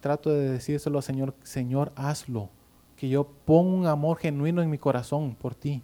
Trato 0.00 0.30
de 0.30 0.50
decírselo 0.50 1.02
Señor, 1.02 1.34
Señor, 1.42 1.92
hazlo, 1.96 2.48
que 2.96 3.08
yo 3.08 3.26
ponga 3.44 3.78
un 3.78 3.86
amor 3.86 4.18
genuino 4.18 4.62
en 4.62 4.70
mi 4.70 4.78
corazón 4.78 5.34
por 5.34 5.54
ti. 5.54 5.82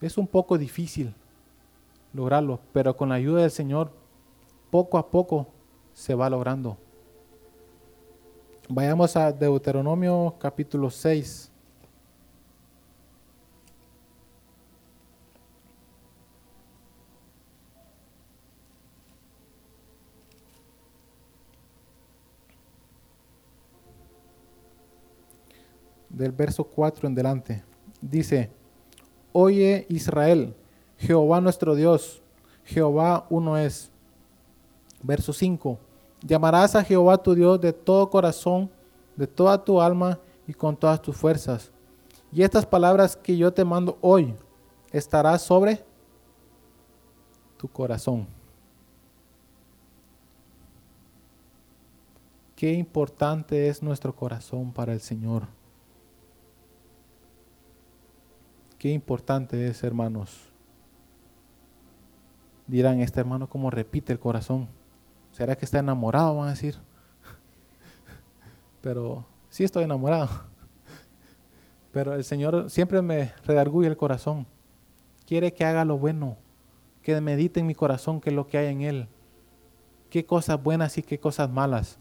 Es 0.00 0.18
un 0.18 0.26
poco 0.26 0.58
difícil 0.58 1.14
lograrlo, 2.12 2.60
pero 2.72 2.96
con 2.96 3.10
la 3.10 3.16
ayuda 3.16 3.42
del 3.42 3.50
Señor, 3.50 3.92
poco 4.70 4.98
a 4.98 5.10
poco 5.10 5.46
se 5.92 6.14
va 6.14 6.28
logrando. 6.30 6.76
Vayamos 8.68 9.16
a 9.16 9.30
Deuteronomio 9.30 10.34
capítulo 10.38 10.90
6. 10.90 11.51
Del 26.12 26.30
verso 26.30 26.62
4 26.64 27.08
en 27.08 27.14
delante. 27.14 27.64
Dice, 28.00 28.50
Oye 29.32 29.86
Israel, 29.88 30.54
Jehová 30.98 31.40
nuestro 31.40 31.74
Dios, 31.74 32.22
Jehová 32.64 33.26
uno 33.30 33.56
es. 33.56 33.90
Verso 35.02 35.32
5 35.32 35.78
Llamarás 36.24 36.76
a 36.76 36.84
Jehová 36.84 37.18
tu 37.18 37.34
Dios 37.34 37.60
de 37.60 37.72
todo 37.72 38.08
corazón, 38.08 38.70
de 39.16 39.26
toda 39.26 39.62
tu 39.62 39.80
alma 39.80 40.20
y 40.46 40.54
con 40.54 40.76
todas 40.76 41.02
tus 41.02 41.16
fuerzas. 41.16 41.72
Y 42.30 42.42
estas 42.42 42.64
palabras 42.64 43.16
que 43.16 43.36
yo 43.36 43.52
te 43.52 43.64
mando 43.64 43.98
hoy 44.00 44.34
estarán 44.92 45.38
sobre 45.38 45.84
tu 47.56 47.68
corazón. 47.68 48.26
Qué 52.54 52.72
importante 52.72 53.66
es 53.66 53.82
nuestro 53.82 54.14
corazón 54.14 54.72
para 54.72 54.92
el 54.92 55.00
Señor. 55.00 55.48
Qué 58.82 58.90
importante 58.90 59.68
es, 59.68 59.84
hermanos. 59.84 60.40
Dirán, 62.66 62.98
este 62.98 63.20
hermano 63.20 63.48
como 63.48 63.70
repite 63.70 64.12
el 64.12 64.18
corazón. 64.18 64.66
¿Será 65.30 65.54
que 65.54 65.64
está 65.64 65.78
enamorado? 65.78 66.34
Van 66.34 66.48
a 66.48 66.50
decir. 66.50 66.74
Pero 68.82 69.24
sí 69.50 69.62
estoy 69.62 69.84
enamorado. 69.84 70.28
Pero 71.92 72.14
el 72.14 72.24
Señor 72.24 72.70
siempre 72.70 73.02
me 73.02 73.32
redarguye 73.46 73.86
el 73.86 73.96
corazón. 73.96 74.48
Quiere 75.26 75.54
que 75.54 75.64
haga 75.64 75.84
lo 75.84 75.96
bueno, 75.96 76.36
que 77.02 77.20
medite 77.20 77.60
en 77.60 77.68
mi 77.68 77.76
corazón 77.76 78.20
qué 78.20 78.30
es 78.30 78.34
lo 78.34 78.48
que 78.48 78.58
hay 78.58 78.66
en 78.66 78.80
Él. 78.80 79.08
Qué 80.10 80.26
cosas 80.26 80.60
buenas 80.60 80.98
y 80.98 81.04
qué 81.04 81.20
cosas 81.20 81.48
malas. 81.48 82.00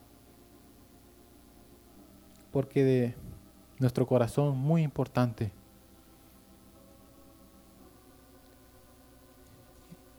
Porque 2.52 2.84
de 2.84 3.16
nuestro 3.78 4.08
corazón 4.08 4.58
muy 4.58 4.82
importante. 4.82 5.61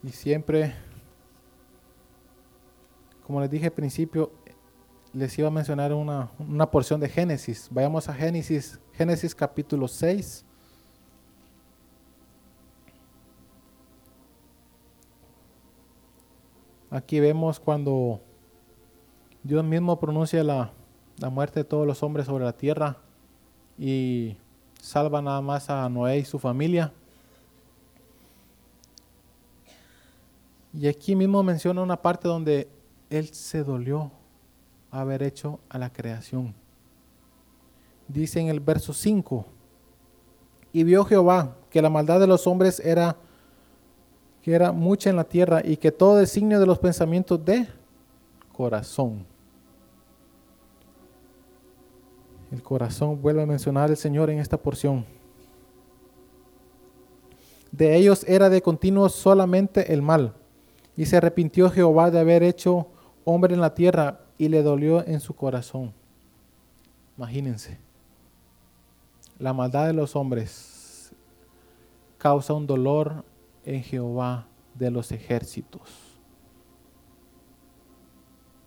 Y 0.03 0.11
siempre 0.11 0.75
como 3.27 3.41
les 3.41 3.51
dije 3.51 3.67
al 3.67 3.73
principio, 3.73 4.33
les 5.12 5.38
iba 5.38 5.49
a 5.49 5.51
mencionar 5.51 5.93
una, 5.95 6.31
porción 6.71 7.01
de 7.01 7.09
Génesis. 7.09 7.69
Vayamos 7.71 8.09
a 8.09 8.15
Génesis, 8.15 8.81
Génesis 8.93 9.35
capítulo 9.35 9.88
6. 9.88 10.45
Aquí 16.91 17.21
vemos 17.21 17.59
cuando 17.59 18.21
Dios 19.43 19.65
mismo 19.65 19.99
pronuncia 19.99 20.45
la, 20.45 20.73
la, 21.19 21.31
muerte 21.31 21.61
de 21.61 21.65
todos 21.65 21.87
los 21.87 22.03
hombres 22.03 22.27
sobre 22.27 22.45
la 22.45 22.53
tierra 22.53 22.99
y 23.79 24.37
salva 24.79 25.23
nada 25.23 25.41
más 25.41 25.71
a 25.71 25.88
Noé 25.88 26.19
y 26.19 26.25
su 26.25 26.38
familia. 26.38 26.93
Y 30.75 30.89
aquí 30.89 31.15
mismo 31.15 31.43
menciona 31.43 31.83
una 31.83 32.01
parte 32.01 32.29
donde 32.29 32.69
él 33.11 33.29
se 33.29 33.63
dolió 33.63 34.11
haber 34.91 35.23
hecho 35.23 35.61
a 35.69 35.79
la 35.79 35.93
creación. 35.93 36.55
Dice 38.09 38.41
en 38.41 38.49
el 38.49 38.61
verso 38.61 38.93
5, 38.93 39.47
y 40.73 40.85
vio 40.85 41.05
Jehová 41.05 41.57
que 41.71 41.83
la 41.83 41.91
maldad 41.91 42.21
de 42.21 42.27
los 42.27 42.47
hombres 42.47 42.81
era 42.81 43.17
que 44.43 44.55
era 44.55 44.73
mucha 44.73 45.09
en 45.09 45.17
la 45.17 45.25
tierra 45.25 45.61
y 45.65 45.77
que 45.77 45.93
todo 45.93 46.17
designio 46.17 46.59
de 46.59 46.67
los 46.67 46.79
pensamientos 46.79 47.45
de 47.45 47.69
corazón 48.53 49.25
El 52.53 52.63
corazón 52.63 53.21
vuelve 53.23 53.43
a 53.43 53.47
mencionar 53.47 53.89
el 53.89 53.97
Señor 53.97 54.29
en 54.29 54.39
esta 54.39 54.59
porción. 54.59 55.07
De 57.71 57.97
ellos 57.97 58.25
era 58.29 58.51
de 58.51 58.61
continuo 58.61 59.09
solamente 59.09 59.91
el 59.95 60.03
mal. 60.03 60.35
Y 60.96 61.07
se 61.07 61.16
arrepintió 61.16 61.70
Jehová 61.70 62.11
de 62.11 62.20
haber 62.20 62.42
hecho 62.42 62.88
hombre 63.24 63.55
en 63.55 63.61
la 63.61 63.74
tierra 63.74 64.20
y 64.38 64.48
le 64.48 64.62
dolió 64.62 65.07
en 65.07 65.20
su 65.20 65.35
corazón. 65.35 65.92
Imagínense. 67.16 67.78
La 69.38 69.52
maldad 69.52 69.87
de 69.87 69.92
los 69.92 70.14
hombres 70.16 71.12
causa 72.18 72.52
un 72.52 72.66
dolor 72.66 73.24
en 73.64 73.83
Jehová 73.83 74.46
de 74.74 74.90
los 74.90 75.12
ejércitos. 75.12 76.18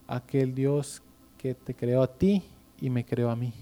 Aquel 0.07 0.53
Dios 0.53 1.01
que 1.37 1.55
te 1.55 1.73
creó 1.73 2.03
a 2.03 2.07
ti 2.07 2.43
y 2.79 2.89
me 2.89 3.05
creó 3.05 3.29
a 3.29 3.35
mí. 3.35 3.53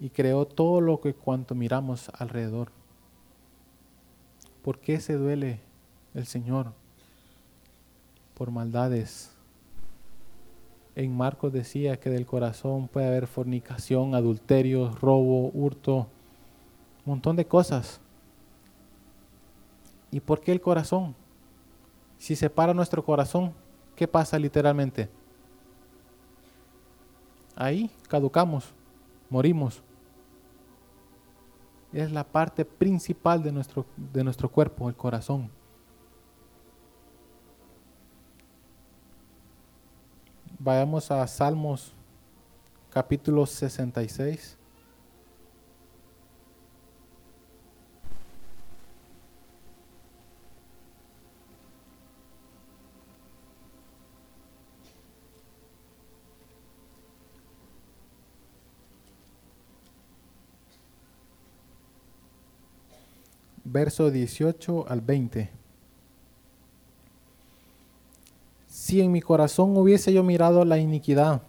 Y 0.00 0.10
creó 0.10 0.46
todo 0.46 0.80
lo 0.80 1.00
que 1.00 1.14
cuanto 1.14 1.54
miramos 1.54 2.10
alrededor. 2.14 2.70
¿Por 4.62 4.78
qué 4.78 5.00
se 5.00 5.14
duele 5.14 5.60
el 6.14 6.26
Señor? 6.26 6.72
Por 8.38 8.50
maldades. 8.50 9.34
En 10.94 11.16
Marcos 11.16 11.52
decía 11.52 11.98
que 11.98 12.08
del 12.08 12.24
corazón 12.24 12.88
puede 12.88 13.06
haber 13.06 13.26
fornicación, 13.26 14.14
adulterio, 14.14 14.90
robo, 14.92 15.50
hurto, 15.52 16.06
un 17.04 17.14
montón 17.14 17.36
de 17.36 17.44
cosas. 17.44 18.00
¿Y 20.10 20.20
por 20.20 20.40
qué 20.40 20.52
el 20.52 20.60
corazón? 20.60 21.14
Si 22.16 22.34
se 22.34 22.48
para 22.48 22.72
nuestro 22.72 23.04
corazón, 23.04 23.52
¿qué 23.94 24.08
pasa 24.08 24.38
literalmente? 24.38 25.10
Ahí 27.54 27.90
caducamos, 28.08 28.72
morimos 29.28 29.82
es 31.92 32.12
la 32.12 32.24
parte 32.24 32.64
principal 32.64 33.42
de 33.42 33.52
nuestro, 33.52 33.86
de 33.96 34.24
nuestro 34.24 34.48
cuerpo, 34.50 34.88
el 34.88 34.94
corazón. 34.94 35.50
Vayamos 40.60 41.12
a 41.12 41.24
Salmos 41.28 41.94
capítulo 42.90 43.46
66. 43.46 44.58
verso 63.70 64.10
18 64.10 64.86
al 64.88 65.00
20. 65.02 65.67
Si 68.88 69.02
en 69.02 69.12
mi 69.12 69.20
corazón 69.20 69.76
hubiese 69.76 70.14
yo 70.14 70.24
mirado 70.24 70.64
la 70.64 70.78
iniquidad, 70.78 71.42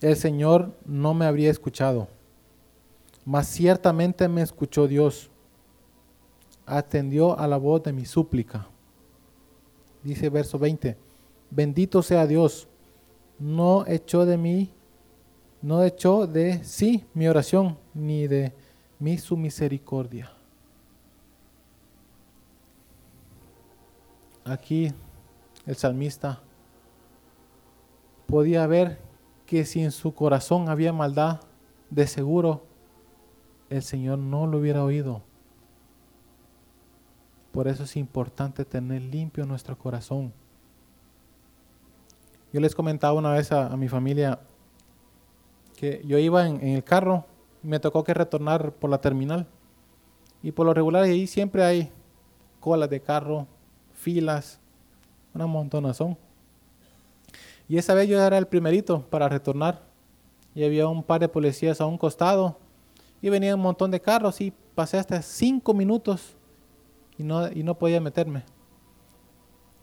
el 0.00 0.16
Señor 0.16 0.72
no 0.86 1.12
me 1.12 1.26
habría 1.26 1.50
escuchado. 1.50 2.08
Mas 3.26 3.46
ciertamente 3.46 4.26
me 4.26 4.40
escuchó 4.40 4.88
Dios. 4.88 5.28
Atendió 6.64 7.38
a 7.38 7.46
la 7.46 7.58
voz 7.58 7.82
de 7.82 7.92
mi 7.92 8.06
súplica. 8.06 8.68
Dice 10.02 10.30
verso 10.30 10.58
20. 10.58 10.96
Bendito 11.50 12.00
sea 12.00 12.26
Dios. 12.26 12.68
No 13.38 13.84
echó 13.86 14.24
de 14.24 14.38
mí, 14.38 14.70
no 15.60 15.84
echó 15.84 16.26
de 16.26 16.64
sí 16.64 17.04
mi 17.12 17.28
oración, 17.28 17.76
ni 17.92 18.28
de 18.28 18.54
mí 18.98 19.18
su 19.18 19.36
misericordia. 19.36 20.32
aquí 24.46 24.90
el 25.66 25.76
salmista 25.76 26.40
podía 28.26 28.66
ver 28.66 28.98
que 29.46 29.64
si 29.64 29.82
en 29.82 29.92
su 29.92 30.14
corazón 30.14 30.68
había 30.68 30.92
maldad, 30.92 31.40
de 31.90 32.06
seguro 32.06 32.62
el 33.70 33.82
Señor 33.82 34.18
no 34.18 34.46
lo 34.46 34.58
hubiera 34.58 34.82
oído. 34.84 35.22
Por 37.52 37.68
eso 37.68 37.84
es 37.84 37.96
importante 37.96 38.64
tener 38.64 39.02
limpio 39.02 39.46
nuestro 39.46 39.78
corazón. 39.78 40.32
Yo 42.52 42.60
les 42.60 42.74
comentaba 42.74 43.14
una 43.14 43.32
vez 43.32 43.50
a, 43.52 43.74
mi 43.76 43.88
familia 43.88 44.40
que 45.76 46.02
yo 46.06 46.18
iba 46.18 46.46
en, 46.46 46.62
el 46.62 46.84
carro 46.84 47.24
me 47.62 47.80
tocó 47.80 48.04
que 48.04 48.14
retornar 48.14 48.72
por 48.72 48.90
la 48.90 49.00
terminal. 49.00 49.46
Y 50.42 50.52
por 50.52 50.66
lo 50.66 50.74
regular 50.74 51.02
ahí 51.02 51.26
siempre 51.26 51.64
hay 51.64 51.90
colas 52.60 52.88
de 52.90 53.00
carro, 53.00 53.46
filas, 53.92 54.60
una 55.34 55.46
montonazón. 55.46 56.16
Y 57.68 57.78
esa 57.78 57.94
vez 57.94 58.08
yo 58.08 58.20
era 58.20 58.38
el 58.38 58.46
primerito 58.46 59.02
para 59.10 59.28
retornar. 59.28 59.82
Y 60.54 60.64
había 60.64 60.88
un 60.88 61.02
par 61.02 61.20
de 61.20 61.28
policías 61.28 61.80
a 61.80 61.86
un 61.86 61.98
costado. 61.98 62.58
Y 63.20 63.28
venía 63.28 63.54
un 63.54 63.62
montón 63.62 63.90
de 63.90 64.00
carros 64.00 64.40
y 64.40 64.52
pasé 64.74 64.98
hasta 64.98 65.20
cinco 65.22 65.74
minutos 65.74 66.36
y 67.18 67.22
no, 67.22 67.50
y 67.50 67.62
no 67.62 67.76
podía 67.76 68.00
meterme. 68.00 68.44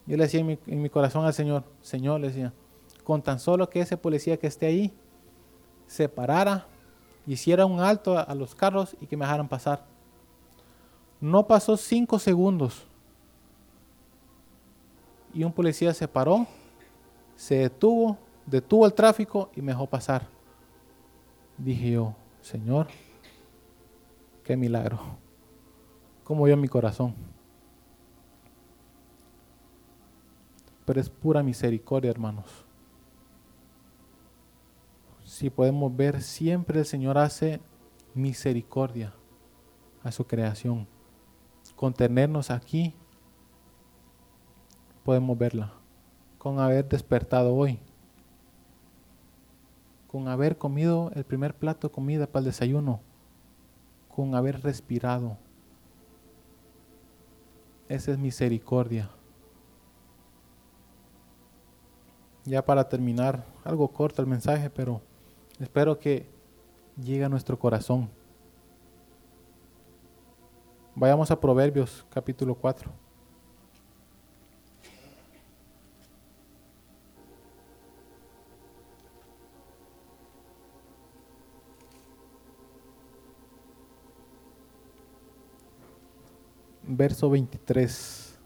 Yo 0.06 0.18
le 0.18 0.24
decía 0.24 0.42
en 0.42 0.82
mi, 0.82 0.90
corazón 0.90 1.26
al 1.26 1.34
Señor, 1.34 1.64
Señor, 1.82 2.20
le 2.20 2.28
decía, 2.28 2.54
con 3.04 3.22
tan 3.22 3.40
solo 3.40 3.70
que 3.70 3.80
ese 3.80 3.98
policía 3.98 4.38
que 4.38 4.48
esté 4.48 4.66
ahí 4.68 4.94
se 5.88 6.10
parara, 6.10 6.68
hiciera 7.26 7.66
un 7.66 7.80
alto 7.80 8.18
a 8.18 8.36
los 8.36 8.54
carros 8.54 8.96
y 9.00 9.08
que 9.08 9.16
me 9.16 9.26
dejaran 9.26 9.48
pasar. 9.48 9.86
No 11.22 11.48
pasó 11.48 11.78
cinco 11.78 12.20
segundos 12.20 12.86
y 15.34 15.44
un 15.44 15.54
policía 15.54 15.94
se 15.94 16.08
paró, 16.08 16.46
se 17.44 17.56
detuvo, 17.56 18.18
detuvo 18.46 18.86
el 18.86 18.94
tráfico 18.94 19.52
y 19.54 19.62
me 19.62 19.74
dejó 19.74 19.86
pasar. 19.86 20.30
Dije 21.58 21.92
yo, 21.92 22.16
Señor, 22.40 22.88
qué 24.46 24.56
milagro. 24.56 24.98
Yo 26.26 26.46
en 26.46 26.62
mi 26.62 26.70
corazón. 26.70 27.14
Pero 30.86 31.02
es 31.02 31.10
pura 31.10 31.44
misericordia, 31.44 32.12
hermanos. 32.12 32.64
Si 35.26 35.50
podemos 35.50 35.94
ver, 35.94 36.22
siempre 36.22 36.80
el 36.80 36.86
Señor 36.86 37.18
hace 37.18 37.60
misericordia 38.14 39.14
a 40.02 40.14
su 40.14 40.26
creación. 40.26 40.88
Con 41.76 41.94
tenernos 41.94 42.50
aquí 42.50 42.96
podemos 45.04 45.38
verla. 45.38 45.83
Con 46.44 46.60
haber 46.60 46.90
despertado 46.90 47.56
hoy. 47.56 47.80
Con 50.12 50.28
haber 50.28 50.58
comido 50.58 51.10
el 51.16 51.24
primer 51.24 51.56
plato 51.56 51.88
de 51.88 51.94
comida 51.94 52.28
para 52.28 52.42
el 52.42 52.46
desayuno. 52.48 53.00
Con 54.14 54.36
haber 54.36 54.62
respirado. 54.62 55.38
Esa 57.88 58.12
es 58.12 58.18
misericordia. 58.18 59.10
Ya 62.44 62.66
para 62.66 62.90
terminar, 62.90 63.46
algo 63.64 63.88
corto 63.88 64.22
el 64.22 64.28
mensaje, 64.28 64.70
pero 64.70 65.00
espero 65.62 65.98
que 65.98 66.28
llegue 67.02 67.24
a 67.24 67.30
nuestro 67.30 67.58
corazón. 67.58 68.10
Vayamos 70.94 71.32
a 71.32 71.40
Proverbios 71.40 72.06
capítulo 72.10 72.54
4. 72.56 72.92
Verso 87.04 87.30
23. 87.30 88.40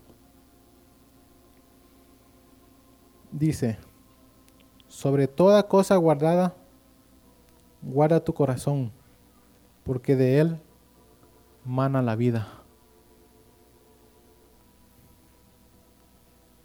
Dice, 3.32 3.78
sobre 4.88 5.28
toda 5.28 5.68
cosa 5.68 5.96
guardada, 5.96 6.56
guarda 7.84 8.20
tu 8.24 8.34
corazón, 8.34 8.92
porque 9.84 10.16
de 10.16 10.40
él 10.40 10.60
mana 11.66 12.02
la 12.02 12.16
vida. 12.16 12.48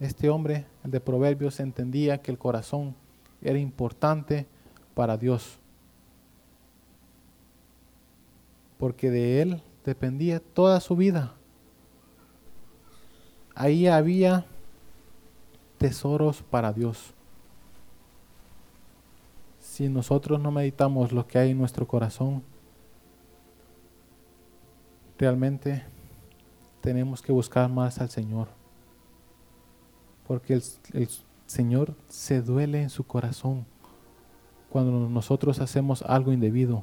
Este 0.00 0.31
hombre, 0.31 0.64
el 0.85 0.92
de 0.92 1.00
Proverbios, 1.00 1.61
entendía 1.61 2.22
que 2.22 2.31
el 2.31 2.38
corazón 2.38 2.96
era 3.42 3.59
importante 3.59 4.46
para 4.94 5.18
Dios, 5.18 5.59
porque 8.78 9.11
de 9.11 9.42
él 9.42 9.62
dependía 9.85 10.40
toda 10.40 10.81
su 10.81 10.96
vida 10.96 11.35
ahí 13.55 13.87
había 13.87 14.45
tesoros 15.79 16.43
para 16.43 16.73
Dios. 16.73 17.15
si 19.61 19.88
nosotros 19.88 20.38
no 20.38 20.51
meditamos 20.51 21.12
lo 21.12 21.27
que 21.27 21.38
hay 21.38 21.51
en 21.53 21.59
nuestro 21.59 21.88
corazón, 21.88 22.43
realmente 25.19 25.83
tenemos 26.83 27.23
que 27.23 27.33
buscar 27.33 27.71
más 27.71 27.99
al 27.99 28.11
Señor. 28.11 28.49
Porque 30.27 30.61
el, 30.93 31.09
Señor 31.47 31.95
se 32.09 32.43
duele 32.43 32.83
en 32.83 32.91
su 32.91 33.05
corazón 33.05 33.67
cuando 34.71 35.09
nosotros 35.09 35.59
hacemos 35.61 36.03
algo 36.03 36.33
indebido. 36.33 36.83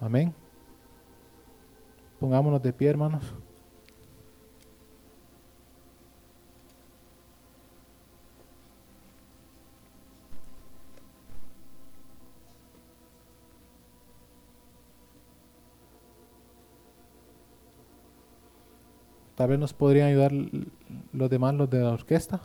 Amén. 0.00 0.34
Pongámonos 2.20 2.62
de 2.62 2.72
pie, 2.72 2.88
hermanos. 2.88 3.22
Tal 19.34 19.50
vez 19.50 19.58
nos 19.58 19.72
podrían 19.72 20.08
ayudar 20.08 20.32
los 21.12 21.30
demás, 21.30 21.54
los 21.54 21.68
de 21.68 21.80
la 21.80 21.90
orquesta. 21.90 22.40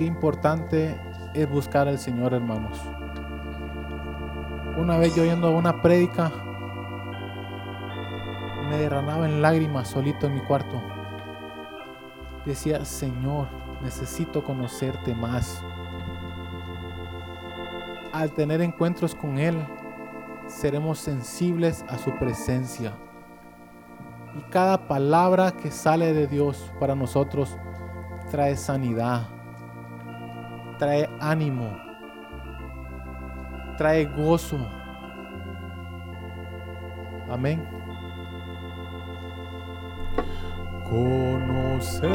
Qué 0.00 0.06
importante 0.06 0.98
es 1.34 1.46
buscar 1.46 1.86
al 1.86 1.98
Señor, 1.98 2.32
hermanos. 2.32 2.80
Una 4.78 4.96
vez 4.96 5.14
yo 5.14 5.26
yendo 5.26 5.48
a 5.48 5.50
una 5.50 5.82
prédica, 5.82 6.32
me 8.70 8.78
derramaba 8.78 9.28
en 9.28 9.42
lágrimas 9.42 9.88
solito 9.88 10.26
en 10.26 10.36
mi 10.36 10.40
cuarto. 10.40 10.80
Decía, 12.46 12.82
Señor, 12.86 13.48
necesito 13.82 14.42
conocerte 14.42 15.14
más. 15.14 15.62
Al 18.14 18.32
tener 18.32 18.62
encuentros 18.62 19.14
con 19.14 19.36
Él, 19.36 19.54
seremos 20.46 20.98
sensibles 20.98 21.84
a 21.90 21.98
su 21.98 22.16
presencia. 22.16 22.94
Y 24.34 24.50
cada 24.50 24.88
palabra 24.88 25.52
que 25.52 25.70
sale 25.70 26.14
de 26.14 26.26
Dios 26.26 26.72
para 26.80 26.94
nosotros 26.94 27.58
trae 28.30 28.56
sanidad, 28.56 29.28
trae 30.80 31.08
ánimo, 31.20 31.76
trae 33.76 34.06
gozo. 34.06 34.58
Amén. 37.30 37.62
Conocer 40.88 42.10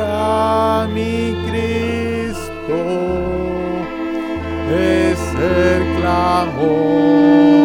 a 0.00 0.88
mi 0.94 1.34
Cristo 1.48 2.78
es 4.70 5.20
el 5.34 5.96
clamor 5.96 7.63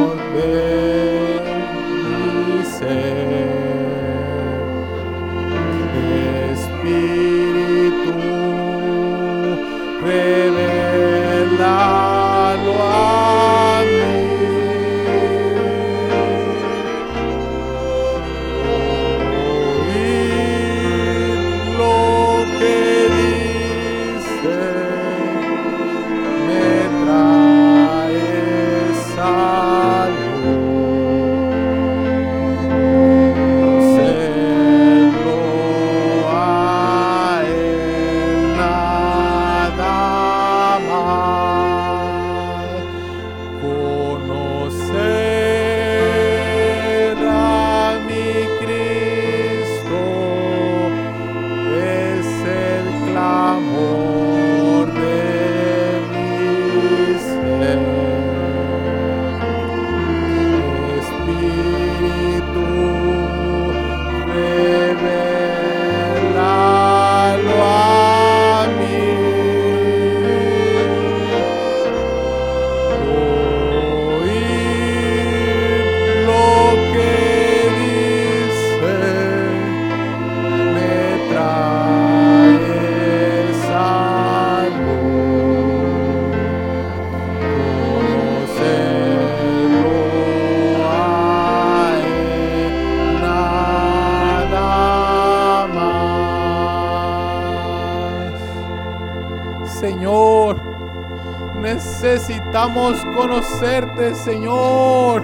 necesitamos 102.69 103.05
conocerte, 103.15 104.15
Señor. 104.15 105.23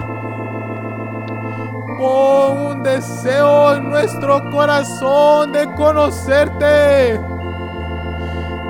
Pon 1.98 2.66
un 2.66 2.82
deseo 2.82 3.76
en 3.76 3.88
nuestro 3.88 4.50
corazón 4.50 5.52
de 5.52 5.72
conocerte 5.74 7.20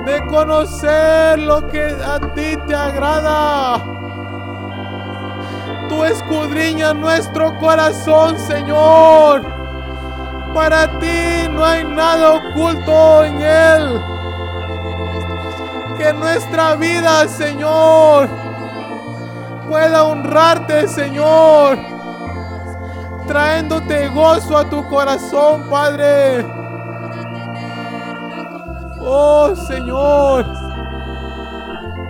de 0.05 0.25
conocer 0.27 1.37
lo 1.37 1.67
que 1.67 1.81
a 1.81 2.17
ti 2.33 2.55
te 2.65 2.73
agrada. 2.73 3.83
Tú 5.89 6.05
escudriñas 6.05 6.95
nuestro 6.95 7.57
corazón, 7.59 8.39
Señor. 8.39 9.41
Para 10.53 10.87
ti 10.99 11.49
no 11.51 11.65
hay 11.65 11.83
nada 11.83 12.35
oculto 12.35 13.25
en 13.25 13.41
él. 13.41 14.01
Que 15.97 16.13
nuestra 16.13 16.75
vida, 16.75 17.27
Señor, 17.27 18.29
pueda 19.87 20.03
honrarte, 20.03 20.87
Señor. 20.87 21.77
Trayéndote 23.25 24.09
gozo 24.09 24.57
a 24.57 24.69
tu 24.69 24.85
corazón, 24.89 25.69
Padre. 25.69 26.45
Oh 28.99 29.55
Señor, 29.55 30.45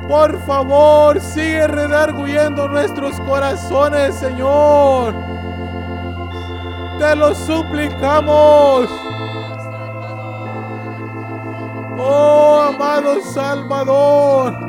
por 0.08 0.40
favor, 0.48 1.22
sigue 1.22 1.68
redarguyendo 1.68 2.68
nuestros 2.68 3.20
corazones, 3.22 4.16
Señor. 4.16 5.14
Te 6.98 7.16
lo 7.16 7.36
suplicamos. 7.36 8.90
Oh 12.00 12.60
amado 12.70 13.22
Salvador. 13.22 14.67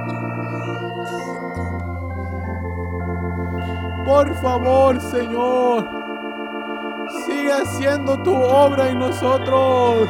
Por 4.08 4.34
favor, 4.36 4.98
Señor, 5.02 5.86
sigue 7.26 7.52
haciendo 7.52 8.16
tu 8.22 8.34
obra 8.34 8.88
en 8.88 9.00
nosotros. 9.00 10.08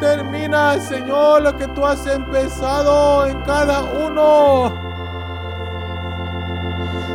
Termina, 0.00 0.80
Señor, 0.80 1.42
lo 1.42 1.54
que 1.54 1.68
tú 1.68 1.84
has 1.84 2.06
empezado 2.06 3.26
en 3.26 3.42
cada 3.42 3.82
uno. 3.82 4.72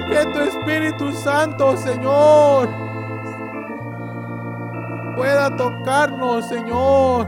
Que 0.07 0.23
tu 0.33 0.39
Espíritu 0.39 1.11
Santo, 1.13 1.75
Señor, 1.77 2.69
pueda 5.15 5.55
tocarnos, 5.57 6.47
Señor. 6.47 7.27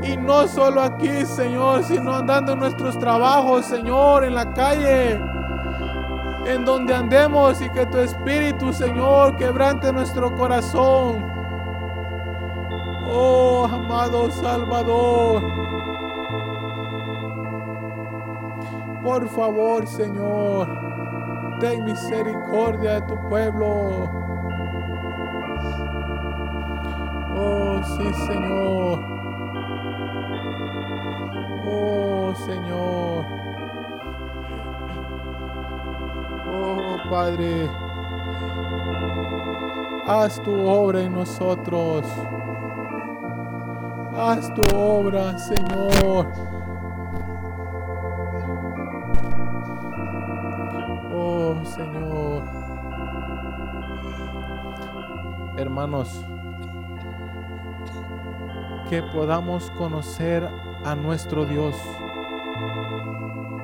Y 0.00 0.16
no 0.16 0.46
solo 0.46 0.80
aquí, 0.80 1.26
Señor, 1.26 1.82
sino 1.82 2.14
andando 2.14 2.52
en 2.52 2.60
nuestros 2.60 2.96
trabajos, 3.00 3.66
Señor, 3.66 4.22
en 4.22 4.36
la 4.36 4.54
calle, 4.54 5.33
en 6.46 6.64
donde 6.64 6.94
andemos 6.94 7.60
y 7.62 7.70
que 7.70 7.86
tu 7.86 7.98
Espíritu, 7.98 8.72
Señor, 8.72 9.36
quebrante 9.36 9.92
nuestro 9.92 10.34
corazón. 10.34 11.24
Oh, 13.06 13.68
amado 13.70 14.30
Salvador. 14.30 15.42
Por 19.02 19.28
favor, 19.28 19.86
Señor, 19.86 20.66
ten 21.60 21.84
misericordia 21.84 22.94
de 22.94 23.02
tu 23.02 23.28
pueblo. 23.28 24.10
Oh, 27.36 27.80
sí, 27.96 28.14
Señor. 28.26 29.00
Oh, 31.66 32.34
Señor. 32.34 33.24
Oh, 36.46 36.96
Padre. 37.10 37.68
Haz 40.06 40.40
tu 40.42 40.52
obra 40.52 41.00
en 41.00 41.14
nosotros. 41.14 42.04
Haz 44.14 44.52
tu 44.54 44.62
obra, 44.76 45.38
Señor. 45.38 46.30
Oh, 51.12 51.56
Señor. 51.64 52.42
Hermanos, 55.56 56.24
que 58.90 59.02
podamos 59.02 59.70
conocer 59.72 60.46
a 60.84 60.94
nuestro 60.94 61.46
Dios. 61.46 61.74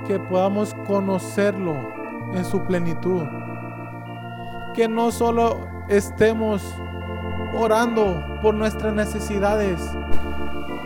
Que 0.07 0.19
podamos 0.19 0.73
conocerlo 0.87 2.00
en 2.35 2.45
su 2.45 2.63
plenitud. 2.65 3.23
Que 4.75 4.89
no 4.89 5.11
solo 5.11 5.59
estemos 5.89 6.63
orando 7.55 8.23
por 8.43 8.55
nuestras 8.55 8.95
necesidades, 8.95 9.81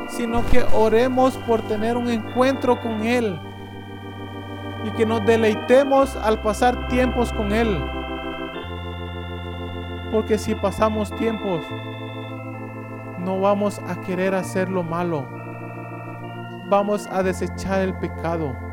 sino 0.09 0.45
que 0.47 0.65
oremos 0.75 1.37
por 1.39 1.63
tener 1.63 1.97
un 1.97 2.09
encuentro 2.09 2.81
con 2.81 3.05
Él 3.05 3.39
y 4.85 4.91
que 4.91 5.07
nos 5.07 5.25
deleitemos 5.25 6.17
al 6.17 6.41
pasar 6.43 6.89
tiempos 6.89 7.33
con 7.33 7.53
Él. 7.53 7.83
Porque 10.13 10.39
si 10.39 10.55
pasamos 10.55 11.11
tiempos, 11.17 11.65
no 13.19 13.41
vamos 13.41 13.81
a 13.89 14.01
querer 14.03 14.35
hacer 14.35 14.69
lo 14.69 14.83
malo. 14.83 15.27
Vamos 16.69 17.09
a 17.11 17.23
desechar 17.23 17.81
el 17.81 17.95
pecado. 17.95 18.64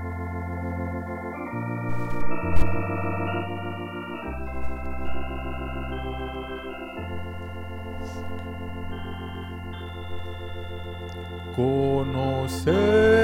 Conocer 11.55 13.20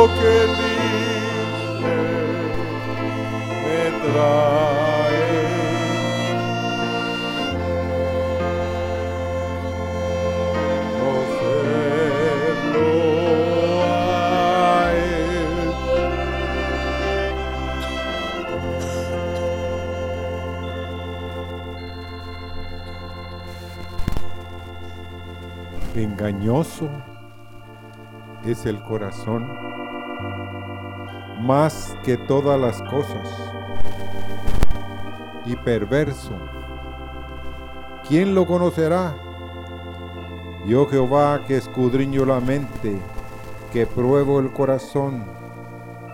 lo 0.00 0.06
que 0.06 0.34
dice 0.60 1.92
me 3.64 3.82
trae 4.02 5.28
conocerlo 12.20 12.90
a 13.82 14.92
él. 14.94 15.54
Engañoso 25.94 26.86
es 28.50 28.66
el 28.66 28.82
corazón 28.82 29.46
más 31.40 31.96
que 32.04 32.16
todas 32.16 32.60
las 32.60 32.82
cosas 32.82 33.28
y 35.46 35.56
perverso. 35.56 36.32
¿Quién 38.06 38.34
lo 38.34 38.46
conocerá? 38.46 39.14
Yo 40.66 40.86
Jehová 40.86 41.42
que 41.46 41.56
escudriño 41.56 42.24
la 42.24 42.40
mente, 42.40 42.98
que 43.72 43.86
pruebo 43.86 44.40
el 44.40 44.52
corazón 44.52 45.24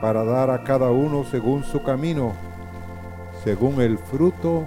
para 0.01 0.25
dar 0.25 0.51
a 0.51 0.62
cada 0.62 0.90
uno 0.90 1.25
según 1.25 1.64
su 1.64 1.83
camino, 1.83 2.35
según 3.42 3.81
el 3.81 3.98
fruto 3.98 4.67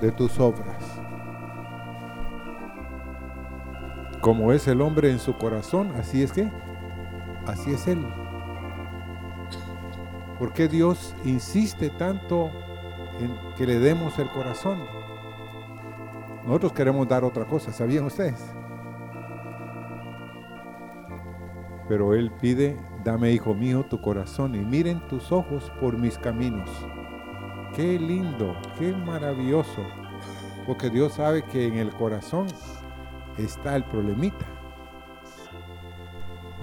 de 0.00 0.12
tus 0.12 0.38
obras. 0.38 0.98
Como 4.20 4.52
es 4.52 4.66
el 4.66 4.82
hombre 4.82 5.10
en 5.10 5.20
su 5.20 5.38
corazón, 5.38 5.92
así 5.98 6.22
es 6.22 6.32
que, 6.32 6.50
así 7.48 7.72
es 7.72 7.86
él. 7.88 8.06
¿Por 10.38 10.52
qué 10.52 10.68
Dios 10.68 11.16
insiste 11.24 11.90
tanto 11.90 12.50
en 13.18 13.36
que 13.56 13.66
le 13.66 13.78
demos 13.80 14.18
el 14.18 14.30
corazón? 14.30 14.78
Nosotros 16.44 16.72
queremos 16.72 17.08
dar 17.08 17.24
otra 17.24 17.44
cosa, 17.44 17.72
¿sabían 17.72 18.04
ustedes? 18.04 18.40
Pero 21.88 22.14
Él 22.14 22.30
pide, 22.40 22.76
dame 23.02 23.32
hijo 23.32 23.54
mío 23.54 23.84
tu 23.88 24.00
corazón 24.00 24.54
y 24.54 24.58
miren 24.58 25.06
tus 25.08 25.32
ojos 25.32 25.72
por 25.80 25.98
mis 25.98 26.16
caminos. 26.18 26.70
Qué 27.74 27.98
lindo, 27.98 28.56
qué 28.78 28.92
maravilloso, 28.92 29.82
porque 30.66 30.90
Dios 30.90 31.14
sabe 31.14 31.42
que 31.42 31.66
en 31.66 31.74
el 31.74 31.90
corazón 31.92 32.46
está 33.38 33.76
el 33.76 33.84
problemita. 33.84 34.57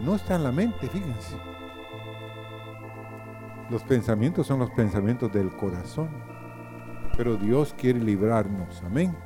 No 0.05 0.13
está 0.13 0.35
en 0.35 0.43
la 0.43 0.51
mente, 0.51 0.87
fíjense. 0.87 1.35
Los 3.71 3.81
pensamientos 3.81 4.45
son 4.45 4.59
los 4.59 4.69
pensamientos 4.69 5.33
del 5.33 5.49
corazón. 5.55 6.09
Pero 7.17 7.37
Dios 7.37 7.73
quiere 7.75 7.99
librarnos. 7.99 8.83
Amén. 8.83 9.17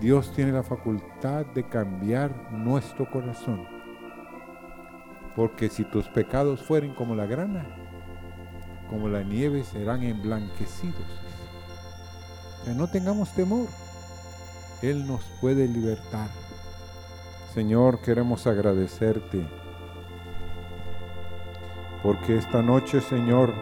Dios 0.00 0.32
tiene 0.32 0.50
la 0.50 0.64
facultad 0.64 1.46
de 1.46 1.62
cambiar 1.62 2.50
nuestro 2.50 3.08
corazón. 3.08 3.64
Porque 5.36 5.68
si 5.68 5.84
tus 5.84 6.08
pecados 6.08 6.64
fueren 6.64 6.92
como 6.96 7.14
la 7.14 7.26
grana, 7.26 7.64
como 8.90 9.08
la 9.08 9.22
nieve 9.22 9.62
serán 9.62 10.02
emblanquecidos. 10.02 11.06
No 12.76 12.88
tengamos 12.88 13.32
temor. 13.34 13.68
Él 14.82 15.06
nos 15.06 15.22
puede 15.40 15.68
libertar. 15.68 16.47
Señor, 17.58 18.00
queremos 18.00 18.46
agradecerte. 18.46 19.44
Porque 22.04 22.36
esta 22.36 22.62
noche, 22.62 23.00
Señor, 23.00 23.52